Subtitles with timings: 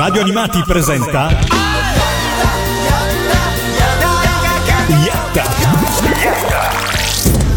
[0.00, 1.28] Radio Animati presenta
[5.04, 5.44] Yatta.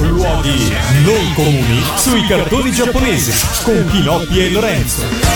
[0.02, 0.76] Luoghi
[1.06, 5.33] non comuni sui cartoni giapponesi con Pinocchio e Lorenzo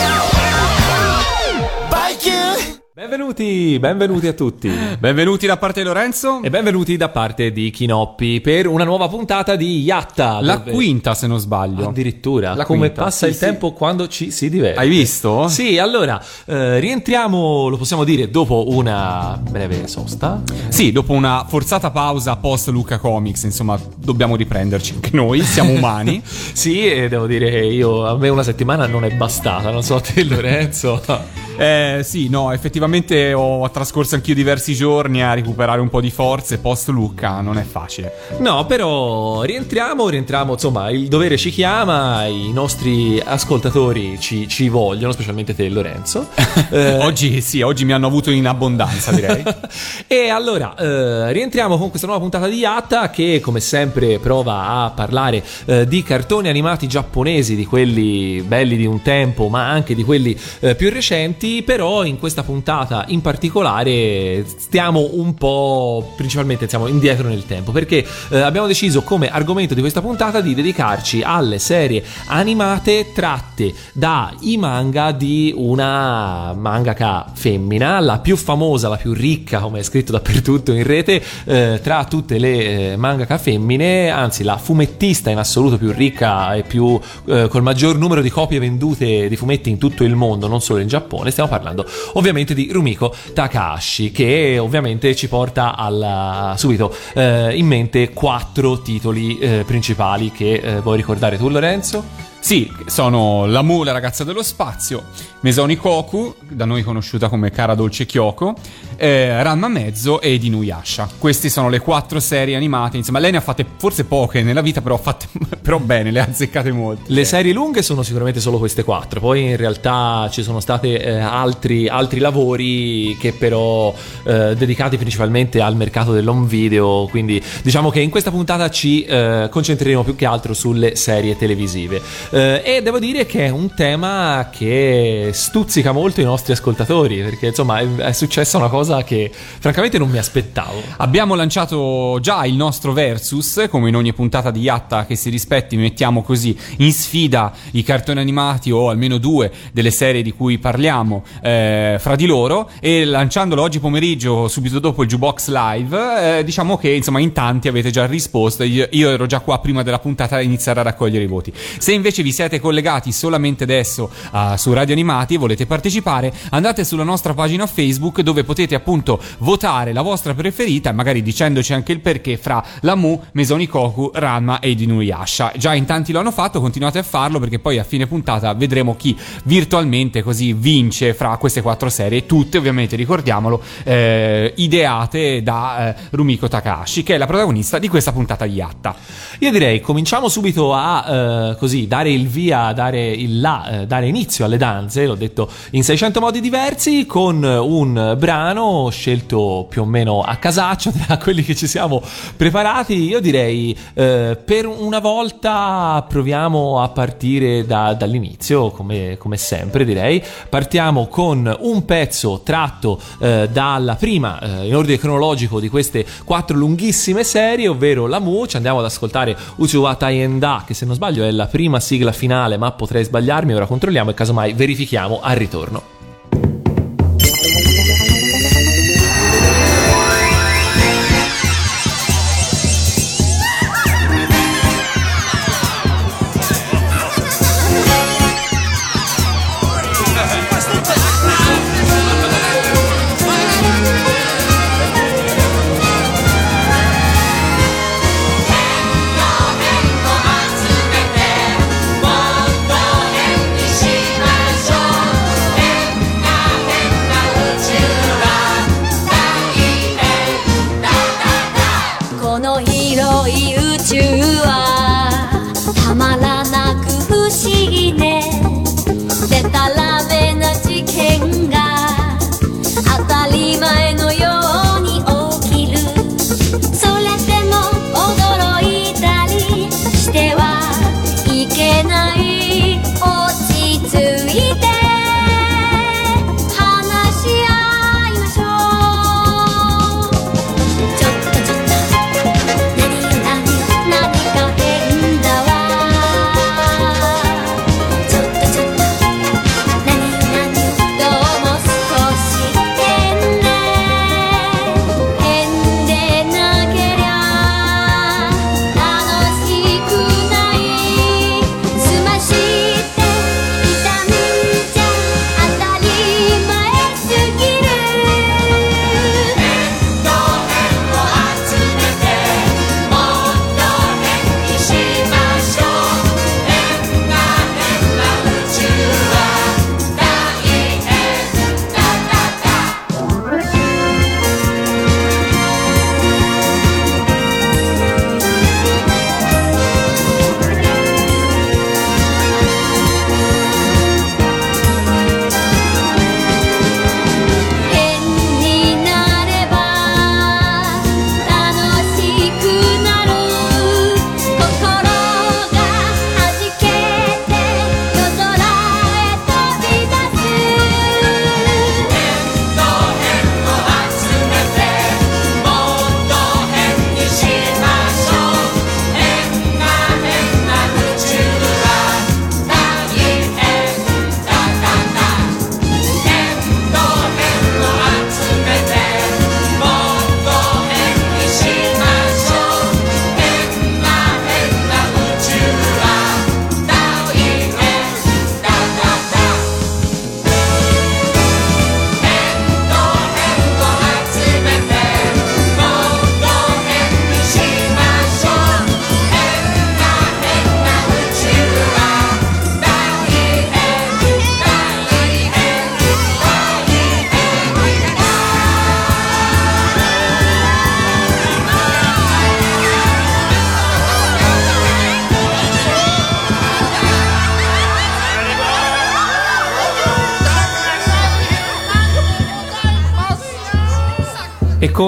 [2.97, 4.71] Benvenuti, benvenuti a tutti.
[4.97, 6.41] Benvenuti da parte di Lorenzo.
[6.41, 10.41] E benvenuti da parte di Kinoppi per una nuova puntata di Yatta.
[10.41, 10.71] La dove...
[10.71, 11.89] quinta, se non sbaglio.
[11.89, 12.55] Addirittura.
[12.55, 13.03] La come quinta.
[13.03, 13.45] passa sì, il sì.
[13.45, 14.79] tempo quando ci si diverte.
[14.79, 15.47] Hai visto?
[15.47, 20.41] Sì, allora, eh, rientriamo, lo possiamo dire, dopo una breve sosta.
[20.69, 26.19] Sì, dopo una forzata pausa post Luca Comics, insomma, dobbiamo riprenderci anche noi, siamo umani.
[26.25, 29.97] sì, e devo dire che io, a me una settimana non è bastata, non so
[29.97, 31.45] a te Lorenzo.
[31.57, 36.59] Eh, sì, no, effettivamente ho trascorso anch'io diversi giorni a recuperare un po' di forze
[36.59, 38.13] post Lucca, non è facile.
[38.39, 45.11] No, però rientriamo, rientriamo, insomma, il dovere ci chiama, i nostri ascoltatori ci, ci vogliono,
[45.11, 46.27] specialmente te Lorenzo.
[46.69, 49.43] eh, oggi sì, oggi mi hanno avuto in abbondanza, direi.
[50.05, 54.91] e allora, eh, rientriamo con questa nuova puntata di Yatta che, come sempre, prova a
[54.91, 60.03] parlare eh, di cartoni animati giapponesi, di quelli belli di un tempo, ma anche di
[60.03, 66.67] quelli eh, più recenti argomenti, però in questa puntata in particolare stiamo un po' principalmente
[66.67, 71.21] siamo indietro nel tempo perché eh, abbiamo deciso come argomento di questa puntata di dedicarci
[71.23, 79.13] alle serie animate tratte dai manga di una mangaka femmina, la più famosa, la più
[79.13, 84.43] ricca, come è scritto dappertutto in rete, eh, tra tutte le eh, mangaka femmine, anzi
[84.43, 89.29] la fumettista in assoluto più ricca e più eh, col maggior numero di copie vendute
[89.29, 93.13] di fumetti in tutto il mondo, non solo in Giappone stiamo parlando ovviamente di Rumiko
[93.33, 100.53] Takahashi, che ovviamente ci porta alla, subito eh, in mente quattro titoli eh, principali che
[100.53, 102.36] eh, vuoi ricordare tu Lorenzo?
[102.47, 105.03] Sì, sono la ragazza dello spazio,
[105.41, 108.55] Mesoni Koku, da noi conosciuta come Cara Dolce Kyoko,
[108.95, 111.09] eh, Ranma Mezzo e Inuyasha.
[111.17, 112.97] Queste sono le quattro serie animate.
[112.97, 115.27] Insomma, lei ne ha fatte forse poche nella vita, però, fatte,
[115.61, 117.03] però bene, le ha azzeccate molte.
[117.07, 119.19] Le serie lunghe sono sicuramente solo queste quattro.
[119.19, 123.93] Poi in realtà ci sono stati eh, altri, altri, lavori che però
[124.23, 127.07] eh, dedicati principalmente al mercato dell'home video.
[127.09, 132.01] Quindi diciamo che in questa puntata ci eh, concentreremo più che altro sulle serie televisive.
[132.37, 137.47] Eh, e devo dire che è un tema che stuzzica molto i nostri ascoltatori, perché
[137.47, 140.79] insomma è, è successa una cosa che francamente non mi aspettavo.
[140.97, 145.77] Abbiamo lanciato già il nostro versus, come in ogni puntata di Yatta che si rispetti,
[145.77, 151.23] mettiamo così in sfida i cartoni animati o almeno due delle serie di cui parliamo
[151.41, 156.77] eh, fra di loro e lanciandolo oggi pomeriggio, subito dopo il Jukebox Live, eh, diciamo
[156.77, 160.41] che insomma in tanti avete già risposto, io ero già qua prima della puntata a
[160.41, 161.51] iniziare a raccogliere i voti.
[161.79, 166.83] Se invece vi siete collegati solamente adesso uh, su Radio Animati e volete partecipare, andate
[166.83, 171.99] sulla nostra pagina Facebook dove potete appunto votare la vostra preferita, magari dicendoci anche il
[171.99, 175.53] perché fra la Mu, Mesonikoku, Ranma e Inuyasha.
[175.57, 178.95] Già in tanti lo hanno fatto, continuate a farlo perché poi a fine puntata vedremo
[178.95, 185.95] chi virtualmente così vince fra queste quattro serie, tutte ovviamente ricordiamolo, eh, ideate da eh,
[186.11, 188.95] Rumiko Takahashi, che è la protagonista di questa puntata di Yatta.
[189.39, 194.07] Io direi cominciamo subito a eh, così dare il via, dare il là, eh, dare
[194.07, 199.85] inizio alle danze, l'ho detto in 600 modi diversi, con un brano scelto più o
[199.85, 202.01] meno a casaccio tra quelli che ci siamo
[202.35, 202.93] preparati.
[202.93, 210.23] Io direi eh, per una volta proviamo a partire da, dall'inizio, come, come, sempre direi.
[210.49, 216.55] Partiamo con un pezzo tratto eh, dalla prima eh, in ordine cronologico di queste quattro
[216.57, 218.45] lunghissime serie, ovvero la Mu.
[218.45, 222.57] Ci andiamo ad ascoltare Uchiwa Taienda, che se non sbaglio è la prima sigla finale,
[222.57, 223.53] ma potrei sbagliarmi.
[223.53, 225.96] Ora controlliamo e casomai verifichiamo al ritorno.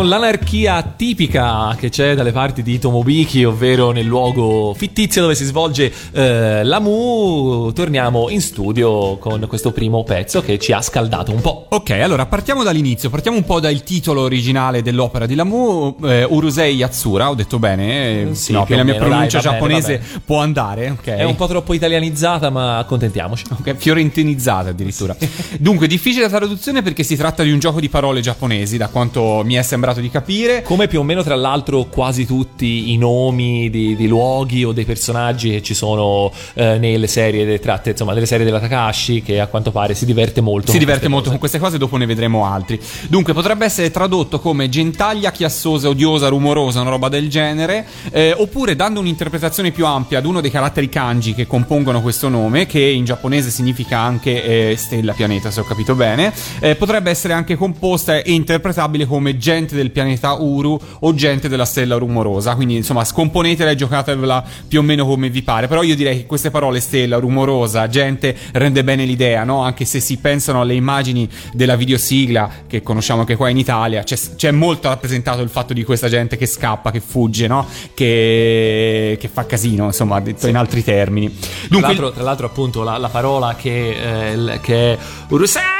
[0.09, 5.93] L'anarchia tipica che c'è dalle parti di Tomobiki, ovvero nel luogo fittizio dove si svolge
[6.11, 11.41] eh, la Mu, torniamo in studio con questo primo pezzo che ci ha scaldato un
[11.41, 11.67] po'.
[11.69, 16.75] Ok, allora partiamo dall'inizio, partiamo un po' dal titolo originale dell'opera di Lamu, eh, Urusei
[16.75, 18.21] Yatsura, ho detto bene?
[18.31, 20.21] Eh, Sì, no, che la mia meno, pronuncia dai, giapponese bene.
[20.25, 21.05] può andare, ok?
[21.05, 23.43] È un po' troppo italianizzata, ma accontentiamoci.
[23.59, 25.15] Ok, fiorentinizzata addirittura.
[25.59, 29.43] Dunque, difficile la traduzione perché si tratta di un gioco di parole giapponesi, da quanto
[29.45, 30.61] mi è sembrato di capire.
[30.61, 34.85] Come più o meno, tra l'altro, quasi tutti i nomi di, di luoghi o dei
[34.85, 39.39] personaggi che ci sono eh, nelle serie de- tratte, insomma, delle serie della Takashi, che
[39.39, 40.71] a quanto pare si diverte molto.
[40.71, 41.29] Si diverte molto cose.
[41.31, 42.79] con queste cose, dopo ne vedremo altri.
[43.07, 48.75] Dunque, potrebbe essere tradotto come gentaglia, chiassosa, odiosa, rumorosa, una roba del genere, eh, oppure
[48.75, 53.05] dando un'interpretazione più ampia ad uno dei caratteri kanji che compongono questo nome, che in
[53.05, 58.21] giapponese significa anche eh, stella, pianeta, se ho capito bene, eh, potrebbe essere anche composta
[58.21, 62.55] e interpretabile come gente del pianeta Uru o gente della stella rumorosa.
[62.55, 65.67] Quindi, insomma, scomponetela e giocatevela più o meno come vi pare.
[65.67, 69.61] Però io direi che queste parole, stella, rumorosa, gente, rende bene l'idea, no?
[69.61, 74.17] Anche se si pensano alle immagini della videosigla che conosciamo anche qua in Italia, c'è,
[74.35, 77.65] c'è molto rappresentato il fatto di questa gente che scappa, che fugge, no?
[77.93, 81.29] Che, che fa casino, insomma, detto in altri termini.
[81.29, 84.97] Tra Dunque, l'altro, tra l'altro, appunto, la, la parola che, eh, che è
[85.29, 85.78] Urusei!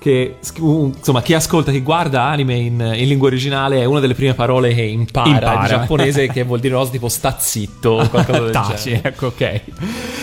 [0.00, 4.32] Che insomma, chi ascolta, chi guarda anime in, in lingua originale è una delle prime
[4.32, 5.60] parole che impara, Impara.
[5.60, 9.08] in giapponese, che vuol dire una cosa tipo sta zitto o qualcosa del Taci, genere.
[9.10, 9.60] ecco, ok.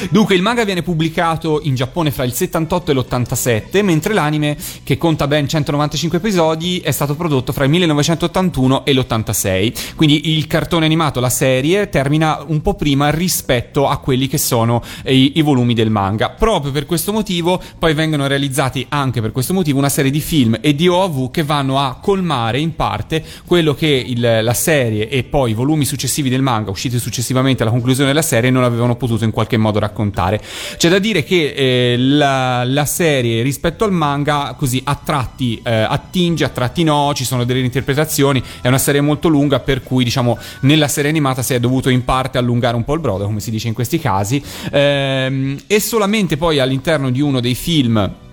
[0.10, 4.98] Dunque, il manga viene pubblicato in Giappone fra il 78 e l'87, mentre l'anime, che
[4.98, 9.74] conta ben 195 episodi, è stato prodotto fra il 1981 e l'86.
[9.96, 14.82] Quindi il cartone animato, la serie, termina un po' prima rispetto a quelli che sono
[15.06, 16.32] i, i volumi del manga.
[16.32, 20.58] Proprio per questo motivo, poi vengono realizzati anche per questo motivo una serie di film
[20.62, 25.24] e di OAV che vanno a colmare in parte quello che il- la serie e
[25.24, 29.24] poi i volumi successivi del manga, usciti successivamente alla conclusione della serie, non avevano potuto
[29.24, 30.42] in qualche modo raccontare.
[30.78, 35.72] C'è da dire che eh, la, la serie rispetto al manga, così a tratti eh,
[35.72, 40.04] attinge, a tratti no, ci sono delle interpretazioni, è una serie molto lunga, per cui
[40.04, 43.40] diciamo nella serie animata si è dovuto in parte allungare un po' il brodo, come
[43.40, 48.26] si dice in questi casi, ehm, e solamente poi all'interno di uno dei film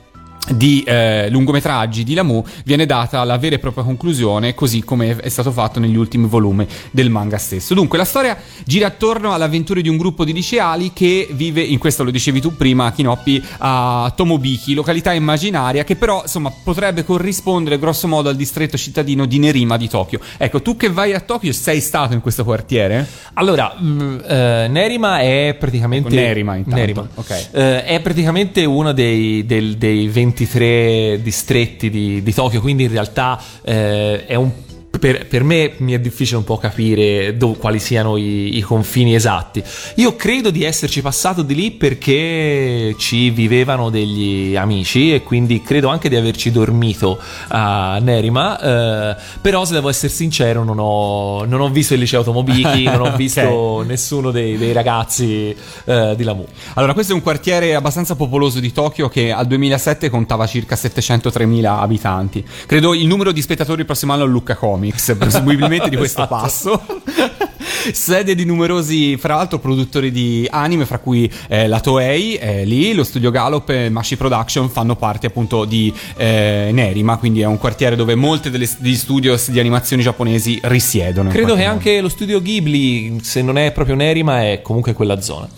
[0.49, 5.29] di eh, lungometraggi di Lamu viene data la vera e propria conclusione così come è
[5.29, 9.81] stato fatto negli ultimi volumi del manga stesso dunque la storia gira attorno alle avventure
[9.81, 14.13] di un gruppo di liceali che vive in questo lo dicevi tu prima Kinoppi a
[14.15, 19.77] Tomobiki località immaginaria che però insomma potrebbe corrispondere grosso modo al distretto cittadino di Nerima
[19.79, 23.07] di Tokyo ecco tu che vai a Tokyo sei stato in questo quartiere?
[23.35, 26.09] Allora, mh, eh, Nerima è praticamente.
[26.09, 26.79] Ecco, Nerima, intanto.
[26.79, 27.09] Nerima.
[27.15, 27.49] Ok.
[27.53, 33.41] Eh, è praticamente uno dei, del- dei 23 distretti di, di Tokyo, quindi in realtà
[33.62, 34.50] eh, è un.
[35.04, 39.14] Per, per me mi è difficile un po' capire dov- quali siano i, i confini
[39.14, 39.62] esatti.
[39.96, 45.88] Io credo di esserci passato di lì perché ci vivevano degli amici e quindi credo
[45.88, 47.18] anche di averci dormito
[47.49, 48.58] a Nerima.
[48.58, 53.02] eh, però, se devo essere sincero, non ho, non ho visto il liceo Tomobiki, non
[53.02, 53.87] ho visto Ok.
[53.87, 56.46] nessuno dei, dei ragazzi eh, di Lamu.
[56.76, 61.64] Allora, questo è un quartiere abbastanza popoloso di Tokyo che al 2007 contava circa 703.000
[61.66, 62.42] abitanti.
[62.64, 64.56] Credo il numero di spettatori il prossimo anno è Lucca
[64.95, 66.35] Comics, presumibilmente di questo Esatto.
[66.41, 66.83] passo.
[67.93, 72.95] Sede di numerosi, fra l'altro, produttori di anime, fra cui eh, la Toei, è lì,
[72.95, 77.59] lo studio Gallop e Mashi Production fanno parte appunto di eh, Nerima, quindi è un
[77.59, 81.29] quartiere dove molte delle, degli studios di animazioni giapponesi risiedono.
[81.29, 81.71] Credo che modo.
[81.73, 85.49] anche lo studio Ghibli, se non è proprio Nerima, è comunque quella zona.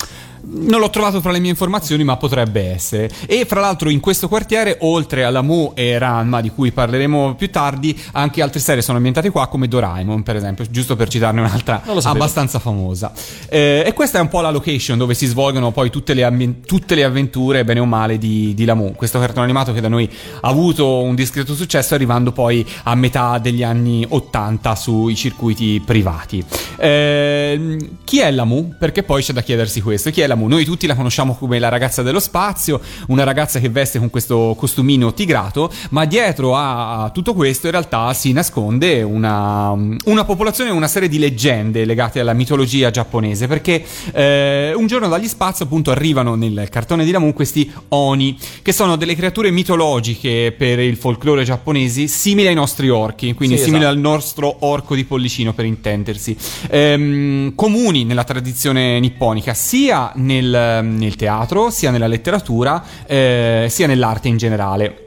[0.49, 3.11] Non l'ho trovato fra le mie informazioni, ma potrebbe essere.
[3.27, 7.51] E fra l'altro in questo quartiere, oltre alla Mu e Ranma, di cui parleremo più
[7.51, 11.83] tardi, anche altre serie sono ambientate qua, come Doraemon, per esempio, giusto per citarne un'altra
[12.05, 13.13] abbastanza famosa.
[13.49, 16.61] Eh, e questa è un po' la location dove si svolgono poi tutte le, ambien-
[16.61, 18.93] tutte le avventure, bene o male, di, di Lamu.
[18.95, 20.09] Questo cartone animato che da noi
[20.43, 26.45] ha avuto un discreto successo, arrivando poi a metà degli anni 80 sui circuiti privati.
[26.79, 28.75] Ehm, chi è Lamu?
[28.79, 30.11] Perché poi c'è da chiedersi questo.
[30.11, 30.36] Chi è Lamu?
[30.37, 34.55] Noi tutti la conosciamo come la ragazza dello spazio, una ragazza che veste con questo
[34.59, 40.89] costumino tigrato, ma dietro a tutto questo in realtà si nasconde una, una popolazione, una
[40.89, 46.35] serie di leggende legate alla mitologia giapponese, perché eh, un giorno dagli spazi appunto arrivano
[46.35, 52.07] nel cartone di Lamu questi Oni, che sono delle creature mitologiche per il folklore giapponese
[52.07, 53.97] simili ai nostri orchi, quindi Sì, simili esatto.
[53.97, 56.37] al nostro orco di pollicino per intendersi,
[56.69, 64.29] Ehm, comuni nella tradizione nipponica sia nel, nel teatro, sia nella letteratura, eh, sia nell'arte
[64.29, 65.06] in generale.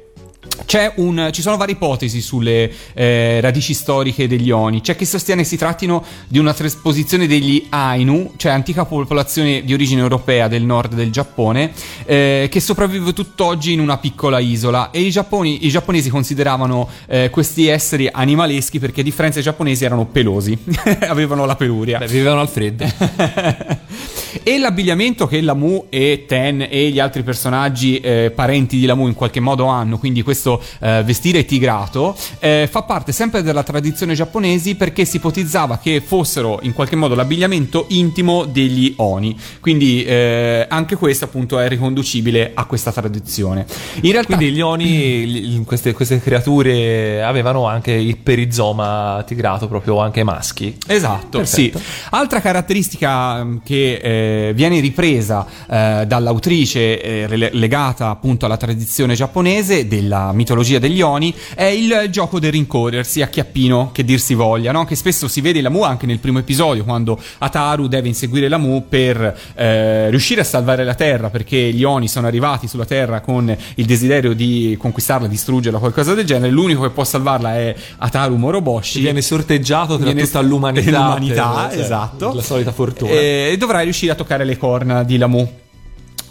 [0.65, 4.81] C'è un, ci sono varie ipotesi sulle eh, radici storiche degli Oni.
[4.81, 10.01] C'è chi sostiene si trattino di una trasposizione degli Ainu, cioè antica popolazione di origine
[10.01, 11.71] europea del nord del Giappone,
[12.05, 14.91] eh, che sopravvive tutt'oggi in una piccola isola.
[14.91, 19.85] E i, giapponi, i giapponesi consideravano eh, questi esseri animaleschi perché a differenza dei giapponesi
[19.85, 20.57] erano pelosi,
[21.07, 21.97] avevano la peluria.
[21.97, 22.85] Beh, vivevano al freddo.
[24.43, 29.13] e l'abbigliamento che Lamu e Ten e gli altri personaggi eh, parenti di Lamu in
[29.13, 30.48] qualche modo hanno, quindi questo
[30.79, 36.59] eh, vestire tigrato, eh, fa parte sempre della tradizione giapponese perché si ipotizzava che fossero
[36.63, 39.37] in qualche modo l'abbigliamento intimo degli Oni.
[39.59, 43.65] Quindi eh, anche questo appunto è riconducibile a questa tradizione.
[44.01, 44.87] In realtà quindi gli Oni,
[45.25, 50.75] gli, queste, queste, creature avevano anche il perizoma tigrato proprio anche maschi.
[50.87, 51.71] Esatto, sì.
[52.11, 59.87] Altra caratteristica mm, che eh, viene ripresa eh, dall'autrice eh, legata appunto alla tradizione giapponese
[59.87, 64.71] della mitologia degli Oni è il gioco del rincorrersi a chiappino che dir si voglia,
[64.71, 64.85] no?
[64.85, 68.87] che spesso si vede in Lamu anche nel primo episodio quando Ataru deve inseguire Lamu
[68.87, 73.55] per eh, riuscire a salvare la Terra perché gli Oni sono arrivati sulla Terra con
[73.75, 76.51] il desiderio di conquistarla, distruggerla, qualcosa del genere.
[76.51, 78.99] L'unico che può salvarla è Ataru Moroboshi.
[78.99, 80.99] Viene sorteggiato tra viene tutta l'umanità.
[80.99, 82.33] l'umanità per, cioè, esatto.
[82.33, 83.11] La solita fortuna.
[83.11, 85.51] E, e dovrai riuscire a toccare le corna di Lamu.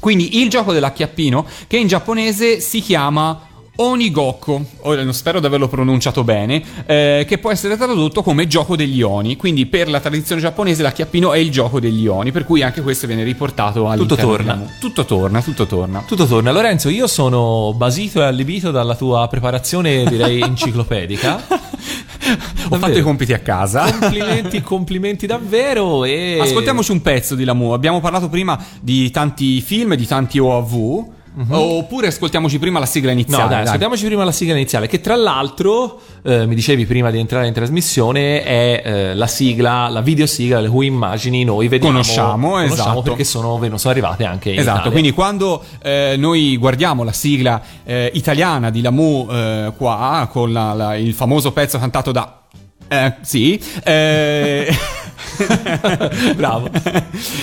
[0.00, 3.47] Quindi il gioco dell'acchiappino, che in giapponese si chiama
[3.80, 4.64] Onigokko,
[5.10, 9.36] spero di averlo pronunciato bene, eh, che può essere tradotto come gioco degli Oni.
[9.36, 13.06] Quindi per la tradizione giapponese l'acchiappino è il gioco degli Oni, per cui anche questo
[13.06, 14.16] viene riportato all'interno.
[14.16, 14.66] Tutto torna.
[14.80, 16.04] Tutto torna, tutto torna.
[16.04, 16.50] Tutto torna.
[16.50, 21.40] Lorenzo, io sono basito e allibito dalla tua preparazione, direi enciclopedica.
[22.70, 23.92] Ho fatto i compiti a casa.
[23.92, 26.04] Complimenti, complimenti davvero.
[26.04, 26.38] E...
[26.40, 27.70] Ascoltiamoci un pezzo di Lamu.
[27.70, 31.16] Abbiamo parlato prima di tanti film, di tanti OAV.
[31.38, 31.78] Uh-huh.
[31.78, 33.42] Oppure ascoltiamoci prima la sigla iniziale.
[33.42, 33.66] No, dai, dai.
[33.66, 37.52] ascoltiamoci prima la sigla iniziale, che tra l'altro, eh, mi dicevi prima di entrare in
[37.52, 41.92] trasmissione, è eh, la sigla, la videosigla le cui immagini noi vediamo.
[41.92, 43.02] Conosciamo, conosciamo esatto.
[43.02, 44.92] perché sono, sono arrivate anche in Esatto, Italia.
[44.92, 50.72] quindi quando eh, noi guardiamo la sigla eh, italiana di Lamu eh, qua, con la,
[50.72, 52.40] la, il famoso pezzo cantato da...
[52.88, 53.60] Eh, sì.
[56.36, 56.70] Bravo,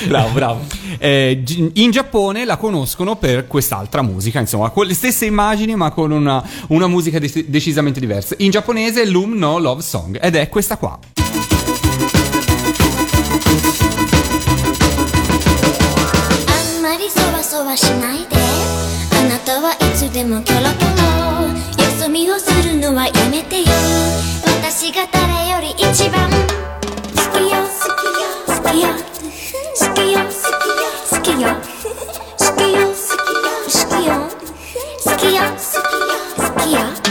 [0.07, 0.65] bravo, bravo.
[0.97, 6.11] Eh, in Giappone la conoscono per quest'altra musica, insomma, con le stesse immagini ma con
[6.11, 8.35] una, una musica de- decisamente diversa.
[8.39, 10.99] In giapponese è Loom No Love Song ed è questa qua.
[17.55, 17.95] そ
[31.35, 31.55] Skia,
[32.39, 32.85] skia,
[33.67, 34.17] skia,
[35.03, 37.04] skia, skia, skia.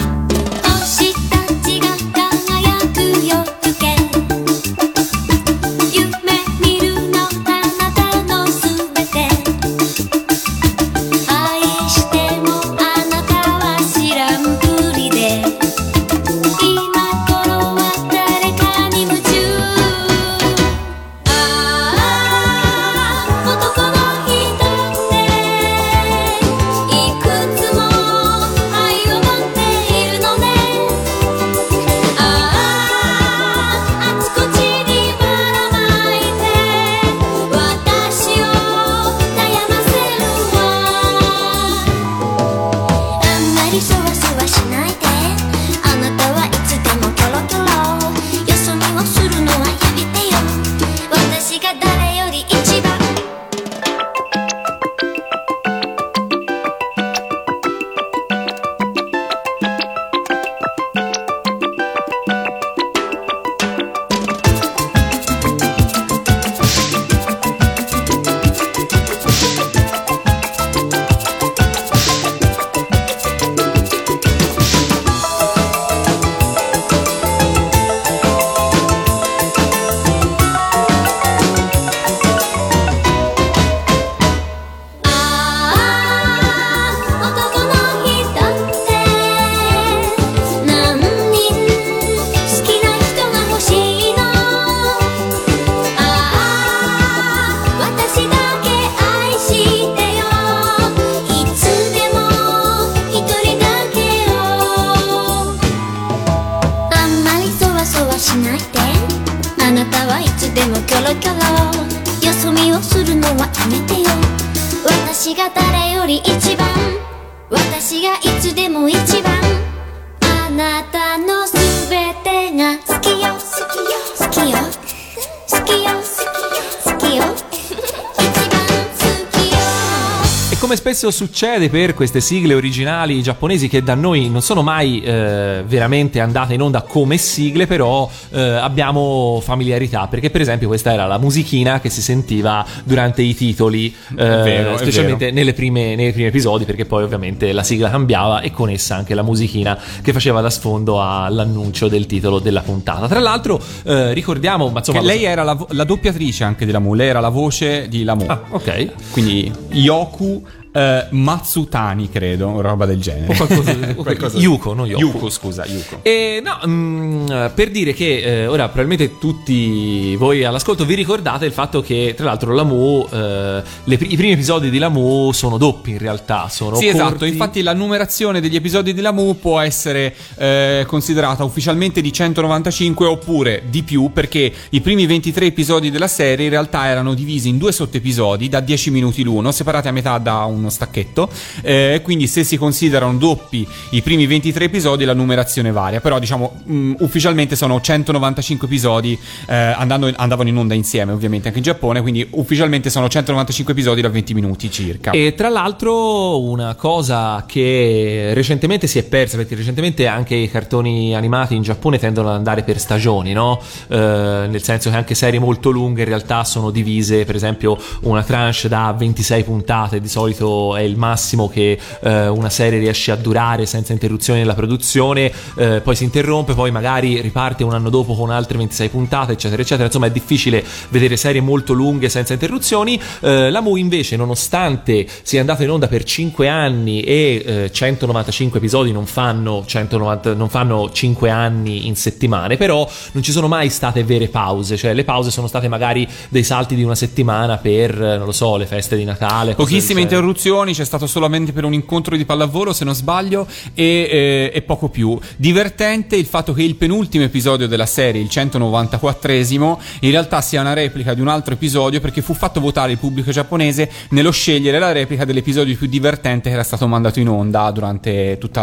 [130.94, 136.20] Spesso succede per queste sigle originali giapponesi che da noi non sono mai eh, veramente
[136.20, 141.18] andate in onda come sigle, però eh, abbiamo familiarità, perché per esempio questa era la
[141.18, 146.64] musichina che si sentiva durante i titoli, eh, vero, specialmente nelle prime, nei primi episodi,
[146.64, 150.50] perché poi ovviamente la sigla cambiava e con essa anche la musichina che faceva da
[150.50, 153.08] sfondo all'annuncio del titolo della puntata.
[153.08, 155.00] Tra l'altro eh, ricordiamo, ma insomma...
[155.00, 158.26] Che lei era la, la doppiatrice anche di Lamu, lei era la voce di Lamu.
[158.28, 159.10] Ah, ok.
[159.10, 163.32] Quindi Yoku eh, Matsutani, credo, roba del genere.
[163.32, 165.00] O qualcosa, o Qualcosa- Yuko, no Yoko.
[165.04, 166.00] Yuko, scusa, Yuko.
[166.02, 171.52] E no, mm, per dire che eh, ora probabilmente tutti voi all'ascolto vi ricordate il
[171.52, 175.98] fatto che tra l'altro Lamu, eh, le i primi episodi di Lamu sono doppi in
[175.98, 177.10] realtà, sono Sì, esatto.
[177.10, 177.28] corti.
[177.28, 183.62] Infatti, la numerazione degli episodi di Lamu può essere eh, considerata ufficialmente di 195 oppure
[183.68, 187.70] di più, perché i primi 23 episodi della serie in realtà erano divisi in due
[187.72, 191.28] sottoepisodi da 10 minuti l'uno, separati a metà da uno stacchetto.
[191.62, 196.00] Eh, quindi, se si considerano doppi i primi 23 episodi, la numerazione varia.
[196.00, 201.58] Però, diciamo, mh, ufficialmente sono 195 episodi, eh, andando- andavano in onda insieme, ovviamente, anche
[201.58, 202.00] in Giappone.
[202.00, 205.10] Quindi, ufficialmente sono 195 episodi da 20 minuti circa.
[205.12, 211.14] E tra l'altro una cosa che recentemente si è persa, perché recentemente anche i cartoni
[211.14, 213.60] animati in Giappone tendono ad andare per stagioni, no?
[213.88, 218.22] Eh, nel senso che anche serie molto lunghe in realtà sono divise, per esempio una
[218.22, 223.16] tranche da 26 puntate, di solito è il massimo che eh, una serie riesce a
[223.16, 228.14] durare senza interruzioni nella produzione, eh, poi si interrompe, poi magari riparte un anno dopo
[228.14, 229.86] con altre 26 puntate, eccetera, eccetera.
[229.86, 233.00] Insomma, è difficile vedere serie molto lunghe senza interruzioni.
[233.20, 238.58] Eh, la Mu invece, nonostante sia andata in onda per 5 anni e eh, 195
[238.58, 243.68] episodi non fanno, 190 non fanno 5 anni in settimane, però non ci sono mai
[243.70, 247.90] state vere pause, cioè le pause sono state magari dei salti di una settimana per,
[247.90, 249.54] eh, non lo so, le feste di Natale.
[249.54, 250.08] Pochissime genere.
[250.44, 254.62] Interruzioni, c'è stato solamente per un incontro di pallavolo, se non sbaglio, e, eh, e
[254.62, 255.18] poco più.
[255.36, 260.74] Divertente il fatto che il penultimo episodio della serie, il 194esimo, in realtà sia una
[260.74, 264.92] replica di un altro episodio perché fu fatto votare il pubblico giapponese nello scegliere la
[264.92, 268.60] replica dell'episodio più divertente che era stato mandato in onda durante tutti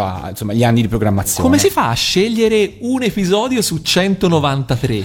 [0.52, 1.42] gli anni di programmazione.
[1.42, 5.04] Come si fa a scegliere un episodio su 193?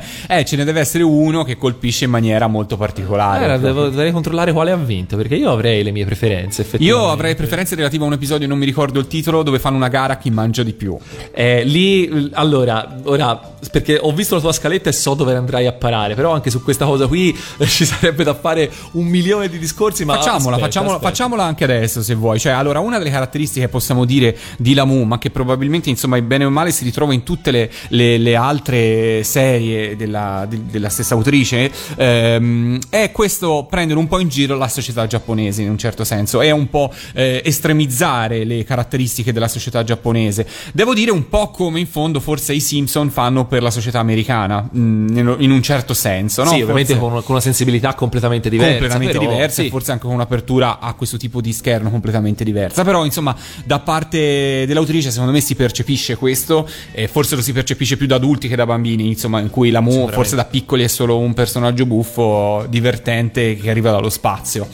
[0.28, 3.44] eh, ce ne deve essere uno che colpisce in maniera molto particolare.
[3.44, 6.66] Allora, devo- dovrei controllare quale ha vinto, perché io avrei le mie preferenze.
[6.78, 9.88] Io avrei preferenze relative a un episodio, non mi ricordo il titolo, dove fanno una
[9.88, 10.96] gara a chi mangia di più.
[11.32, 13.38] Eh, lì, allora, ora,
[13.70, 16.62] perché ho visto la tua scaletta e so dove andrai a parare, però anche su
[16.62, 20.60] questa cosa qui eh, ci sarebbe da fare un milione di discorsi, ma Facciamola, aspetta,
[20.64, 21.10] facciamola, aspetta.
[21.10, 22.38] facciamola anche adesso se vuoi.
[22.38, 26.50] Cioè, allora, una delle caratteristiche possiamo dire di Lamu, ma che probabilmente, insomma, bene o
[26.50, 31.70] male si ritrova in tutte le, le- le altre serie della, di- della stessa autrice,
[31.96, 36.40] ehm, è questo prendere un po' in giro la società giapponese in un certo senso,
[36.40, 40.46] è un po' eh, estremizzare le caratteristiche della società giapponese.
[40.72, 44.68] Devo dire un po' come in fondo forse i Simpson fanno per la società americana,
[44.76, 46.50] mm, in un certo senso, no?
[46.50, 48.72] Sì, ovviamente con, con una sensibilità completamente diversa.
[48.72, 49.66] completamente però, diversa sì.
[49.68, 53.80] e forse anche con un'apertura a questo tipo di schermo completamente diversa però insomma da
[53.80, 58.48] parte dell'autrice secondo me si percepisce questo e forse lo si percepisce più da adulti
[58.48, 60.16] che da bambini insomma in cui la Mu Sicuramente.
[60.16, 64.68] forse da piccoli è solo un personaggio buffo divertente che arriva dallo spazio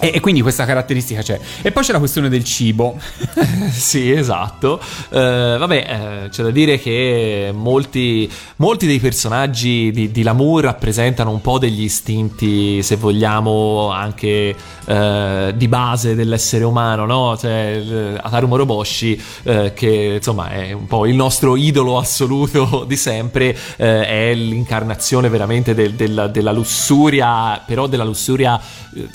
[0.00, 2.98] e, e quindi questa caratteristica c'è e poi c'è la questione del cibo
[3.70, 4.80] sì, esatto.
[5.10, 11.30] Eh, vabbè, eh, c'è da dire che molti, molti dei personaggi di, di Lamour rappresentano
[11.30, 17.36] un po' degli istinti, se vogliamo, anche eh, di base dell'essere umano, no?
[17.36, 19.20] Cioè, Ataru Moroboshi,
[19.74, 25.94] che insomma è un po' il nostro idolo assoluto di sempre, è l'incarnazione veramente del-
[25.94, 28.60] della, della lussuria, però della lussuria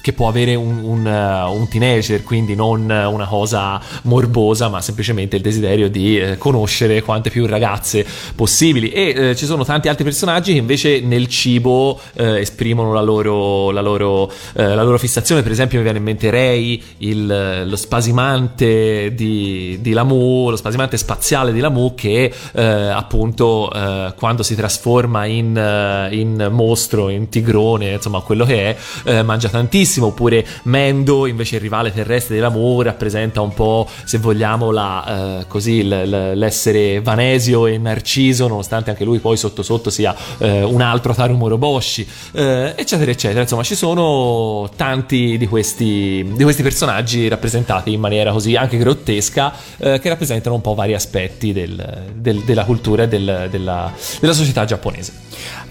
[0.02, 4.82] che può avere un, un, eh, un teenager, quindi non eh, una cosa morbosa, ma
[4.82, 8.06] semplicemente il desiderio di eh, conoscere quante più ragazze
[8.36, 8.90] possibili.
[8.90, 13.72] E eh, ci sono tanti altri personaggi che invece nel cibo eh, esprimono la loro,
[13.72, 15.42] la, loro, eh, la loro fissazione.
[15.42, 20.98] Per esempio, mi viene in mente Rei, il- lo spasimante di, di Lamu, lo spasimante
[20.98, 27.30] spaziale di Lamu, che eh, appunto eh, quando si trasforma in, eh, in mostro, in
[27.30, 30.08] tigrone, insomma, quello che è, eh, mangia tantissimo.
[30.08, 35.84] Oppure Mendo, invece il rivale terrestre Lamu, rappresenta un po', se vogliamo, la, eh, così,
[35.84, 40.82] l- l- l'essere Vanesio e Narciso, nonostante anche lui poi sotto sotto sia eh, un
[40.82, 43.42] altro Taru Moroboshi, eh, eccetera, eccetera.
[43.42, 49.54] Insomma, ci sono tanti di questi, di questi personaggi rappresentati in maniera così anche grottesca,
[49.78, 54.34] eh, che rappresentano un po' vari aspetti del- del- della cultura e del- della, della
[54.34, 55.12] società giapponese.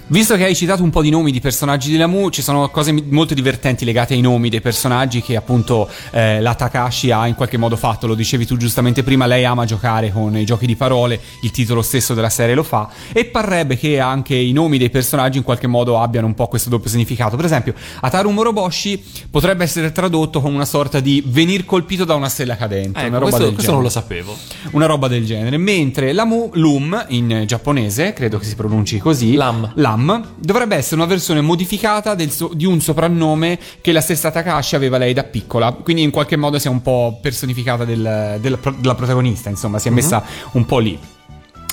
[0.08, 2.92] Visto che hai citato un po' di nomi di personaggi di Lamu, ci sono cose
[2.92, 7.56] molto divertenti legate ai nomi dei personaggi che appunto eh, la Takashi ha in qualche
[7.56, 11.18] modo fatto, lo dicevi tu giustamente prima, lei ama giocare con i giochi di parole,
[11.42, 15.38] il titolo stesso della serie lo fa e parrebbe che anche i nomi dei personaggi
[15.38, 17.36] in qualche modo abbiano un po' questo doppio significato.
[17.36, 22.28] Per esempio, Ataru Moroboshi potrebbe essere tradotto come una sorta di venir colpito da una
[22.28, 24.06] stella cadente, Eh, una roba questo, del questo non lo genere.
[24.06, 24.36] sapevo.
[24.72, 25.56] Una roba del genere.
[25.56, 29.72] Mentre Lamu, Lum in giapponese, credo che si pronunci così, Lam.
[29.76, 29.91] Lam,
[30.36, 35.12] dovrebbe essere una versione modificata so- di un soprannome che la stessa Takashi aveva lei
[35.12, 35.72] da piccola.
[35.72, 39.88] Quindi in qualche modo si è un po' personificata del- del della protagonista, insomma, si
[39.88, 40.98] è messa un po' lì.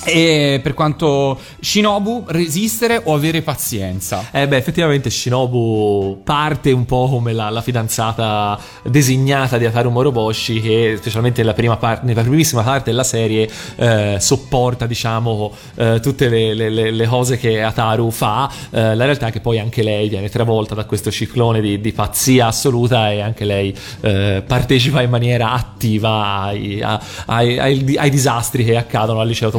[0.02, 4.28] E per quanto Shinobu, resistere o avere pazienza?
[4.32, 10.60] Eh beh, effettivamente Shinobu parte un po' come la, la fidanzata designata di Ataru Moroboshi
[10.60, 16.28] che specialmente nella, prima par- nella primissima parte della serie eh, sopporta diciamo eh, tutte
[16.28, 18.50] le, le- le- cose che Ataru fa.
[18.70, 21.92] Eh, la realtà è che poi anche lei viene travolta da questo ciclone di, di
[21.92, 26.80] pazzia assoluta e anche lei eh, partecipa in maniera attiva ai,
[27.26, 29.50] ai- ai- ai disastri che accadono al liceo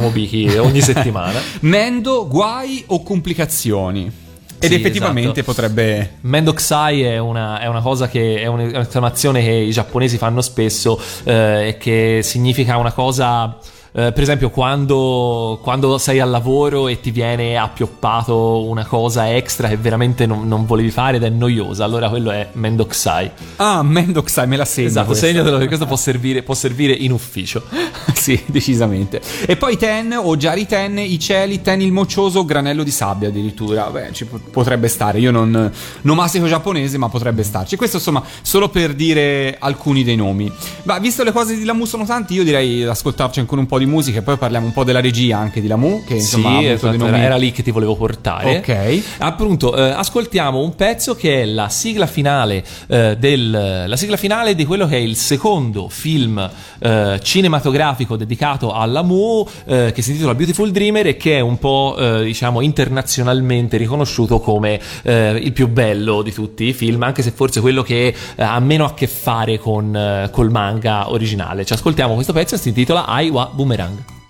[0.58, 1.40] Ogni settimana.
[1.60, 4.20] Mendo, guai o complicazioni?
[4.58, 5.52] Ed Sì, effettivamente esatto.
[5.52, 11.00] potrebbe Mendokusai è una, è una cosa che è un'esclamazione che i giapponesi fanno spesso
[11.24, 13.58] eh, e che significa una cosa.
[13.94, 19.68] Eh, per esempio, quando, quando sei al lavoro e ti viene appioppato una cosa extra
[19.68, 23.30] che veramente non, non volevi fare ed è noiosa, allora quello è Mendokusai.
[23.56, 24.88] Ah, Mendokusai, me la segno.
[24.88, 25.26] Esatto, questa.
[25.26, 27.64] segnatelo che questo può servire, può servire in ufficio.
[28.14, 29.20] sì, decisamente.
[29.46, 33.90] E poi Ten o Jari Ten, i cieli, Ten il moccioso, granello di sabbia addirittura.
[33.90, 35.18] Beh, ci po- potrebbe stare.
[35.18, 37.76] Io non, non mastico giapponese, ma potrebbe starci.
[37.76, 40.50] Questo insomma, solo per dire alcuni dei nomi.
[40.84, 43.80] Ma visto le cose di Lamu sono tanti, io direi di ascoltarci ancora un po'
[43.81, 46.66] di musica e poi parliamo un po' della regia anche di Lamu, che insomma sì,
[46.66, 47.08] esatto, nomi...
[47.08, 48.58] era, era lì che ti volevo portare.
[48.58, 49.02] Ok.
[49.18, 54.54] Appunto, eh, ascoltiamo un pezzo che è la sigla finale eh, del la sigla finale
[54.54, 60.10] di quello che è il secondo film eh, cinematografico dedicato alla Mu eh, che si
[60.10, 65.52] intitola Beautiful Dreamer e che è un po' eh, diciamo internazionalmente riconosciuto come eh, il
[65.52, 69.06] più bello di tutti i film, anche se forse quello che ha meno a che
[69.06, 71.64] fare con col manga originale.
[71.64, 73.71] Ci ascoltiamo questo pezzo e si intitola Aiwa Boomerang.
[73.72, 74.21] Boomerang.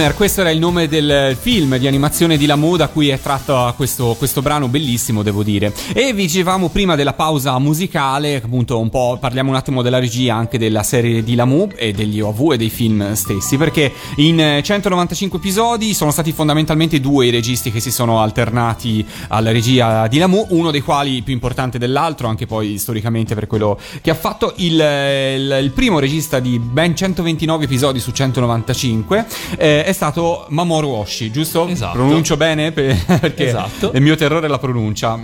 [0.00, 3.70] Dreamer, questo era il nome del film di animazione di Lamu da cui è tratto
[3.76, 5.74] questo, questo brano bellissimo, devo dire.
[5.92, 10.36] E vi dicevamo prima della pausa musicale, appunto un po' parliamo un attimo della regia
[10.36, 15.38] anche della serie di Lamu e degli OV e dei film stessi, perché in 195
[15.38, 20.46] episodi sono stati fondamentalmente due i registi che si sono alternati alla regia di Lamu,
[20.50, 24.54] uno dei quali più importante dell'altro, anche poi storicamente per quello che ha fatto.
[24.56, 29.26] Il, il, il primo regista di ben 129 episodi su 195
[29.58, 31.66] eh, è stato Mamoru Oshii, giusto?
[31.68, 31.92] Esatto.
[31.92, 32.72] Pronuncio bene?
[32.72, 33.92] Per- perché Esatto.
[33.94, 35.18] il mio terrore è la pronuncia.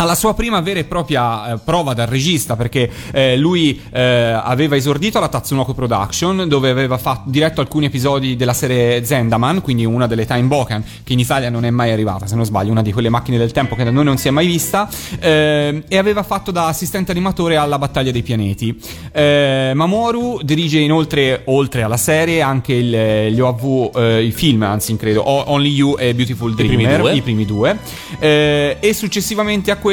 [0.00, 4.74] Alla sua prima vera e propria eh, prova da regista, perché eh, lui eh, aveva
[4.74, 10.06] esordito alla Tatsunoko Production, dove aveva fatto, diretto alcuni episodi della serie Zendaman, quindi una
[10.06, 12.92] delle Time Bokan, che in Italia non è mai arrivata, se non sbaglio, una di
[12.94, 16.22] quelle macchine del tempo che da noi non si è mai vista, eh, e aveva
[16.22, 18.74] fatto da assistente animatore alla Battaglia dei Pianeti.
[19.12, 24.96] Eh, Mamoru dirige inoltre, oltre alla serie, anche il- gli OAV, eh, i film, anzi,
[24.96, 27.14] credo, Only You e Beautiful primi Dreamer, due.
[27.16, 27.76] i primi due.
[28.18, 29.88] Eh, e successivamente a questo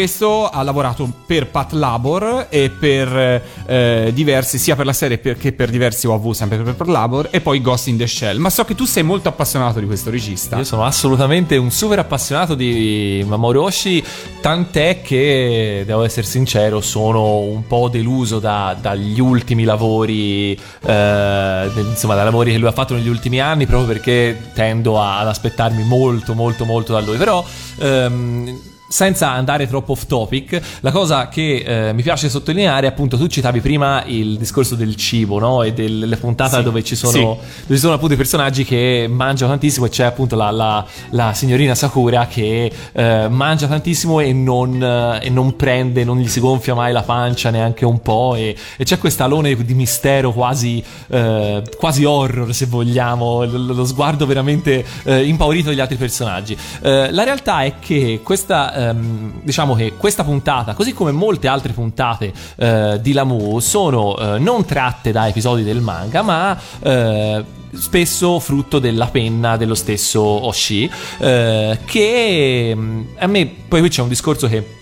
[0.52, 5.70] ha lavorato per Pat Labor e per eh, diversi, sia per la serie che per
[5.70, 8.38] diversi OAV, sempre per Pat Labor, e poi Ghost in the Shell.
[8.38, 10.58] Ma so che tu sei molto appassionato di questo regista.
[10.58, 14.04] Io sono assolutamente un super appassionato di Mamoru Oshii,
[14.42, 22.16] tant'è che, devo essere sincero, sono un po' deluso da- dagli ultimi lavori, eh, insomma,
[22.16, 26.34] dai lavori che lui ha fatto negli ultimi anni, proprio perché tendo ad aspettarmi molto,
[26.34, 27.18] molto, molto da lui.
[27.18, 27.44] Però...
[27.80, 33.28] ehm, senza andare troppo off topic, la cosa che eh, mi piace sottolineare, appunto, tu
[33.28, 35.63] citavi prima il discorso del cibo, no?
[35.63, 37.21] E delle puntate Sì, dove ci sono sì.
[37.21, 41.34] dove ci sono appunto i personaggi che mangiano tantissimo e c'è appunto la, la- la
[41.34, 46.39] signorina Sakura che eh, mangia tantissimo e non, eh, e non prende, non gli si
[46.39, 50.84] gonfia mai la pancia neanche un po' e, e c'è questo alone di mistero quasi,
[51.10, 56.58] eh, quasi horror se vogliamo, lo, lo sguardo veramente eh, impaurito degli altri personaggi.
[56.82, 61.74] Eh, la realtà è che questa, ehm, diciamo che questa puntata, così come molte altre
[61.74, 68.40] puntate eh, di Lamu, sono eh, non tratte da episodi del manga, ma eh, spesso
[68.40, 74.10] frutto della penna dello stesso Oshii, eh, che mm, a me poi qui c'è un
[74.10, 74.77] discorso che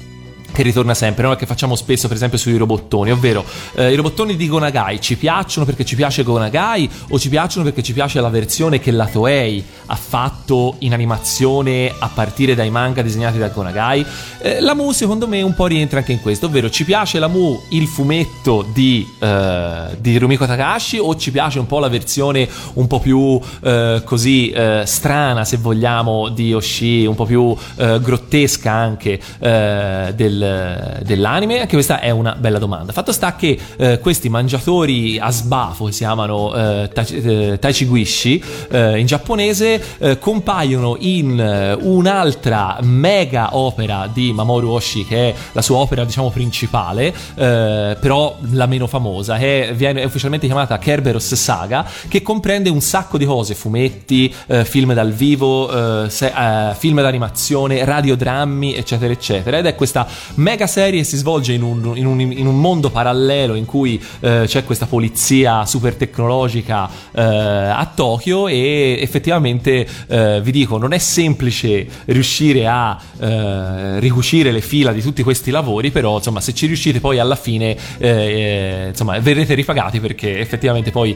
[0.55, 1.35] che ritorna sempre, no?
[1.35, 3.43] che facciamo spesso per esempio sui robottoni, ovvero
[3.75, 7.83] eh, i robottoni di Gonagai ci piacciono perché ci piace Gonagai o ci piacciono perché
[7.83, 13.01] ci piace la versione che la Toei ha fatto in animazione a partire dai manga
[13.01, 14.05] disegnati da Gonagai?
[14.39, 17.27] Eh, la Mu secondo me un po' rientra anche in questo, ovvero ci piace la
[17.27, 22.47] Mu il fumetto di, eh, di Rumiko Takahashi o ci piace un po' la versione
[22.75, 27.99] un po' più eh, così eh, strana se vogliamo di Oshii, un po' più eh,
[27.99, 30.13] grottesca anche eh,
[30.45, 31.59] del- dell'anime?
[31.61, 32.91] Anche questa è una bella domanda.
[32.91, 38.99] Fatto sta che eh, questi mangiatori a sbafo che si chiamano eh, eh, Taichiguishi eh,
[38.99, 45.61] in giapponese eh, compaiono in eh, un'altra mega opera di Mamoru Oshii che è la
[45.61, 51.33] sua opera diciamo principale eh, però la meno famosa che viene è ufficialmente chiamata Kerberos
[51.35, 55.69] Saga che comprende un sacco di cose fumetti film dal vivo
[56.09, 56.33] se-
[56.77, 62.05] film d'animazione radiodrammi eccetera eccetera ed è questa mega serie si svolge in un, in
[62.05, 67.91] un- in un mondo parallelo in cui eh, c'è questa polizia super tecnologica eh, a
[67.93, 74.91] Tokyo e effettivamente eh, vi dico non è semplice riuscire a eh, ricucire le fila
[74.91, 79.17] di tutti questi lavori però insomma se ci riuscite poi alla fine eh, eh, insomma
[79.19, 81.15] verrete ripagati perché effettivamente poi